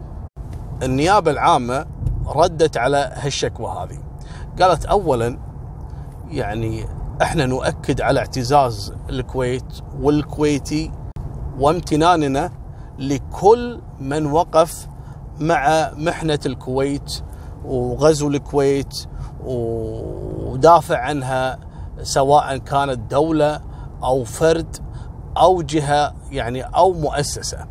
النيابة 0.83 1.31
العامة 1.31 1.85
ردت 2.27 2.77
على 2.77 3.11
هالشكوى 3.15 3.67
هذه. 3.71 3.99
قالت 4.61 4.85
أولا 4.85 5.39
يعني 6.29 6.85
إحنا 7.21 7.45
نؤكد 7.45 8.01
على 8.01 8.19
اعتزاز 8.19 8.93
الكويت 9.09 9.73
والكويتي 10.01 10.91
وامتناننا 11.59 12.51
لكل 12.99 13.81
من 13.99 14.25
وقف 14.25 14.87
مع 15.39 15.91
محنة 15.95 16.39
الكويت 16.45 17.21
وغزو 17.65 18.27
الكويت 18.27 19.05
ودافع 19.45 20.97
عنها 20.97 21.59
سواء 22.03 22.57
كانت 22.57 22.99
دولة 23.11 23.61
أو 24.03 24.23
فرد 24.23 24.77
أو 25.37 25.61
جهة 25.61 26.13
يعني 26.31 26.61
أو 26.61 26.93
مؤسسة. 26.93 27.65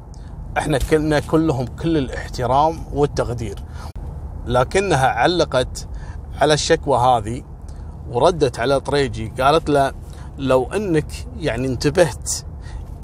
إحنا 0.58 0.78
كلنا 0.78 1.20
كلهم 1.20 1.66
كل 1.66 1.96
الاحترام 1.96 2.84
والتقدير. 2.92 3.58
لكنها 4.46 5.06
علقت 5.06 5.88
على 6.40 6.54
الشكوى 6.54 6.98
هذه 6.98 7.42
وردت 8.10 8.58
على 8.58 8.80
طريجي 8.80 9.32
قالت 9.40 9.70
له 9.70 9.92
لو 10.38 10.64
إنك 10.64 11.12
يعني 11.38 11.66
انتبهت 11.66 12.30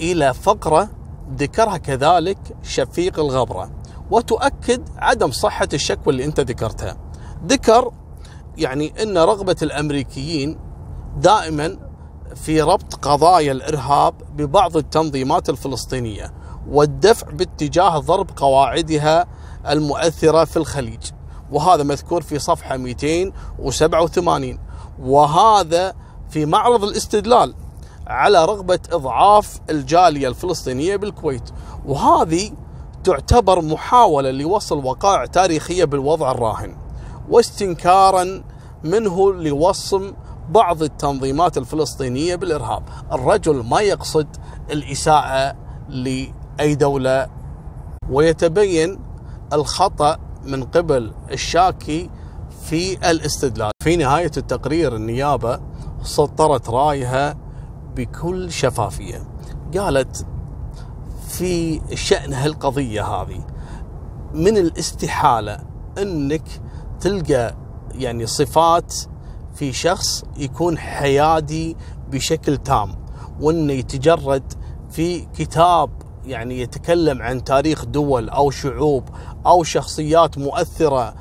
إلى 0.01 0.33
فقرة 0.33 0.89
ذكرها 1.37 1.77
كذلك 1.77 2.37
شفيق 2.63 3.19
الغبرة 3.19 3.71
وتؤكد 4.11 4.89
عدم 4.97 5.31
صحة 5.31 5.67
الشكوى 5.73 6.13
اللي 6.13 6.25
أنت 6.25 6.39
ذكرتها. 6.39 6.97
ذكر 7.47 7.91
يعني 8.57 8.93
إن 9.03 9.17
رغبة 9.17 9.55
الأمريكيين 9.61 10.57
دائما 11.17 11.77
في 12.35 12.61
ربط 12.61 12.95
قضايا 12.95 13.51
الإرهاب 13.51 14.13
ببعض 14.35 14.77
التنظيمات 14.77 15.49
الفلسطينية 15.49 16.33
والدفع 16.69 17.31
باتجاه 17.31 17.97
ضرب 17.97 18.29
قواعدها 18.35 19.25
المؤثرة 19.69 20.45
في 20.45 20.57
الخليج. 20.57 21.01
وهذا 21.51 21.83
مذكور 21.83 22.21
في 22.21 22.39
صفحة 22.39 22.77
287 22.77 24.59
وهذا 24.99 25.93
في 26.29 26.45
معرض 26.45 26.83
الاستدلال 26.83 27.55
على 28.07 28.45
رغبة 28.45 28.79
إضعاف 28.91 29.59
الجالية 29.69 30.27
الفلسطينية 30.27 30.95
بالكويت 30.95 31.49
وهذه 31.85 32.51
تعتبر 33.03 33.61
محاولة 33.61 34.31
لوصل 34.31 34.85
وقائع 34.85 35.25
تاريخية 35.25 35.85
بالوضع 35.85 36.31
الراهن 36.31 36.77
واستنكارا 37.29 38.43
منه 38.83 39.33
لوصم 39.33 40.13
بعض 40.49 40.83
التنظيمات 40.83 41.57
الفلسطينية 41.57 42.35
بالإرهاب. 42.35 42.83
الرجل 43.11 43.63
ما 43.63 43.81
يقصد 43.81 44.27
الإساءة 44.71 45.55
لأي 45.89 46.75
دولة. 46.75 47.27
ويتبين 48.09 48.99
الخطأ 49.53 50.17
من 50.43 50.63
قبل 50.63 51.13
الشاكي 51.31 52.09
في 52.63 53.11
الاستدلال. 53.11 53.71
في 53.83 53.95
نهاية 53.95 54.31
التقرير 54.37 54.95
النيابة 54.95 55.59
سطرت 56.03 56.69
رايها 56.69 57.37
بكل 57.95 58.51
شفافية. 58.51 59.27
قالت 59.77 60.25
في 61.27 61.81
شأن 61.95 62.33
هالقضية 62.33 63.05
هذه 63.05 63.47
من 64.33 64.57
الاستحالة 64.57 65.59
أنك 65.97 66.43
تلقى 66.99 67.55
يعني 67.91 68.25
صفات 68.25 68.95
في 69.57 69.73
شخص 69.73 70.23
يكون 70.37 70.77
حيادي 70.77 71.77
بشكل 72.11 72.57
تام 72.57 72.95
وإنه 73.41 73.73
يتجرد 73.73 74.53
في 74.91 75.19
كتاب 75.19 75.89
يعني 76.25 76.61
يتكلم 76.61 77.21
عن 77.21 77.43
تاريخ 77.43 77.85
دول 77.85 78.29
أو 78.29 78.51
شعوب 78.51 79.03
أو 79.45 79.63
شخصيات 79.63 80.37
مؤثرة. 80.37 81.15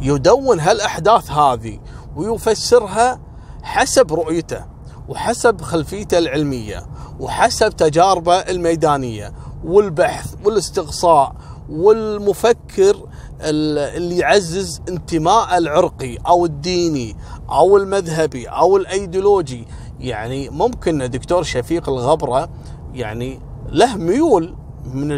يدون 0.00 0.60
هالأحداث 0.60 1.30
هذه 1.30 1.80
ويفسرها 2.16 3.20
حسب 3.62 4.12
رؤيته 4.12 4.64
وحسب 5.08 5.60
خلفيته 5.60 6.18
العلمية 6.18 6.86
وحسب 7.20 7.70
تجاربه 7.70 8.36
الميدانية 8.36 9.32
والبحث 9.64 10.34
والاستقصاء 10.44 11.36
والمفكر 11.70 12.96
اللي 13.40 14.18
يعزز 14.18 14.80
انتماء 14.88 15.58
العرقي 15.58 16.16
أو 16.16 16.44
الديني 16.44 17.16
أو 17.50 17.76
المذهبي 17.76 18.46
أو 18.46 18.76
الأيديولوجي 18.76 19.66
يعني 20.00 20.50
ممكن 20.50 21.10
دكتور 21.10 21.42
شفيق 21.42 21.88
الغبرة 21.88 22.48
يعني 22.94 23.40
له 23.68 23.96
ميول 23.96 24.54
من 24.92 25.08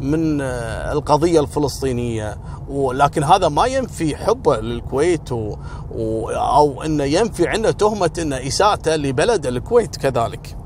من 0.00 0.40
القضية 0.40 1.40
الفلسطينية 1.40 2.38
ولكن 2.68 3.24
هذا 3.24 3.48
ما 3.48 3.66
ينفي 3.66 4.16
حبه 4.16 4.56
للكويت 4.56 5.32
و... 5.32 5.56
أو 6.30 6.82
إنه 6.82 7.04
ينفي 7.04 7.48
عنده 7.48 7.70
تهمة 7.70 8.10
إنه 8.18 8.36
إساءته 8.46 8.96
لبلد 8.96 9.46
الكويت 9.46 9.96
كذلك. 9.96 10.56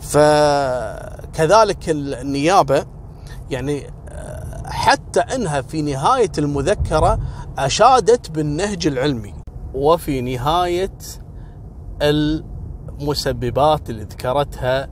فكذلك 0.00 1.90
النيابة 1.90 2.84
يعني 3.50 3.86
حتى 4.66 5.20
إنها 5.20 5.60
في 5.60 5.82
نهاية 5.82 6.32
المذكرة 6.38 7.18
أشادت 7.58 8.30
بالنهج 8.30 8.86
العلمي 8.86 9.34
وفي 9.74 10.20
نهاية 10.20 10.98
المسببات 12.02 13.90
اللي 13.90 14.02
ذكرتها 14.02 14.88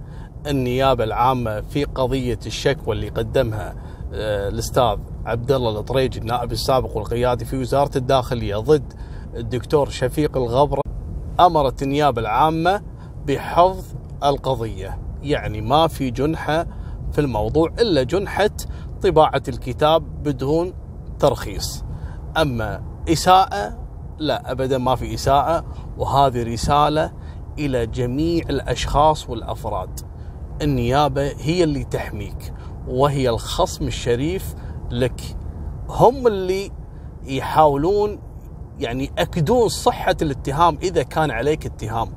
النيابة 0.47 1.05
العامة 1.05 1.61
في 1.61 1.85
قضية 1.85 2.39
الشكوى 2.47 2.95
اللي 2.95 3.09
قدمها 3.09 3.75
آه، 4.15 4.49
الأستاذ 4.49 4.97
عبد 5.27 5.53
الله 5.53 5.81
الطريجي 5.81 6.19
النائب 6.19 6.53
السابق 6.53 6.97
والقيادي 6.97 7.45
في 7.45 7.57
وزارة 7.57 7.99
الداخلية 7.99 8.57
ضد 8.57 8.93
الدكتور 9.37 9.89
شفيق 9.89 10.37
الغبره 10.37 10.83
أمرت 11.41 11.83
النيابة 11.83 12.21
العامة 12.21 12.83
بحفظ 13.27 13.85
القضية. 14.25 14.99
يعني 15.23 15.61
ما 15.61 15.87
في 15.87 16.11
جنحة 16.11 16.67
في 17.13 17.21
الموضوع 17.21 17.69
إلا 17.81 18.03
جنحة 18.03 18.51
طباعة 19.03 19.43
الكتاب 19.49 20.23
بدون 20.23 20.75
ترخيص. 21.19 21.85
أما 22.37 22.83
إساءة 23.09 23.79
لا 24.19 24.51
ابدا 24.53 24.79
ما 24.79 24.97
في 24.97 25.15
إساءة 25.15 25.65
وهذه 25.99 26.43
رسالة 26.53 27.13
إلى 27.59 27.87
جميع 27.87 28.45
الأشخاص 28.51 29.31
والأفراد. 29.31 30.01
النيابة 30.63 31.33
هي 31.39 31.65
اللي 31.65 31.85
تحميك 31.85 32.55
وهي 32.89 33.29
الخصم 33.29 33.87
الشريف 33.87 34.55
لك. 34.91 35.37
هم 35.89 36.27
اللي 36.27 36.71
يحاولون 37.25 38.19
يعني 38.79 39.05
يأكدون 39.19 39.69
صحة 39.69 40.17
الاتهام 40.23 40.79
إذا 40.83 41.03
كان 41.03 41.31
عليك 41.31 41.67
اتهام. 41.67 42.09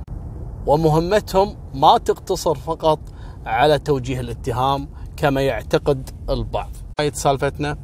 ومهمتهم 0.68 1.56
ما 1.74 1.98
تقتصر 1.98 2.56
فقط 2.56 3.00
على 3.46 3.80
توجيه 3.80 4.20
الاتهام 4.20 4.88
كما 5.18 5.42
يعتقد 5.42 6.10
البعض. 6.30 6.70
هاي 7.00 7.12
سالفتنا 7.12 7.78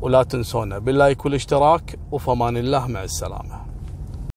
ولا 0.00 0.22
تنسونا. 0.22 0.78
باللايك 0.78 1.24
والاشتراك 1.24 1.98
وفمان 2.12 2.56
الله 2.56 2.86
مع 2.86 3.04
السلامة. 3.04 3.67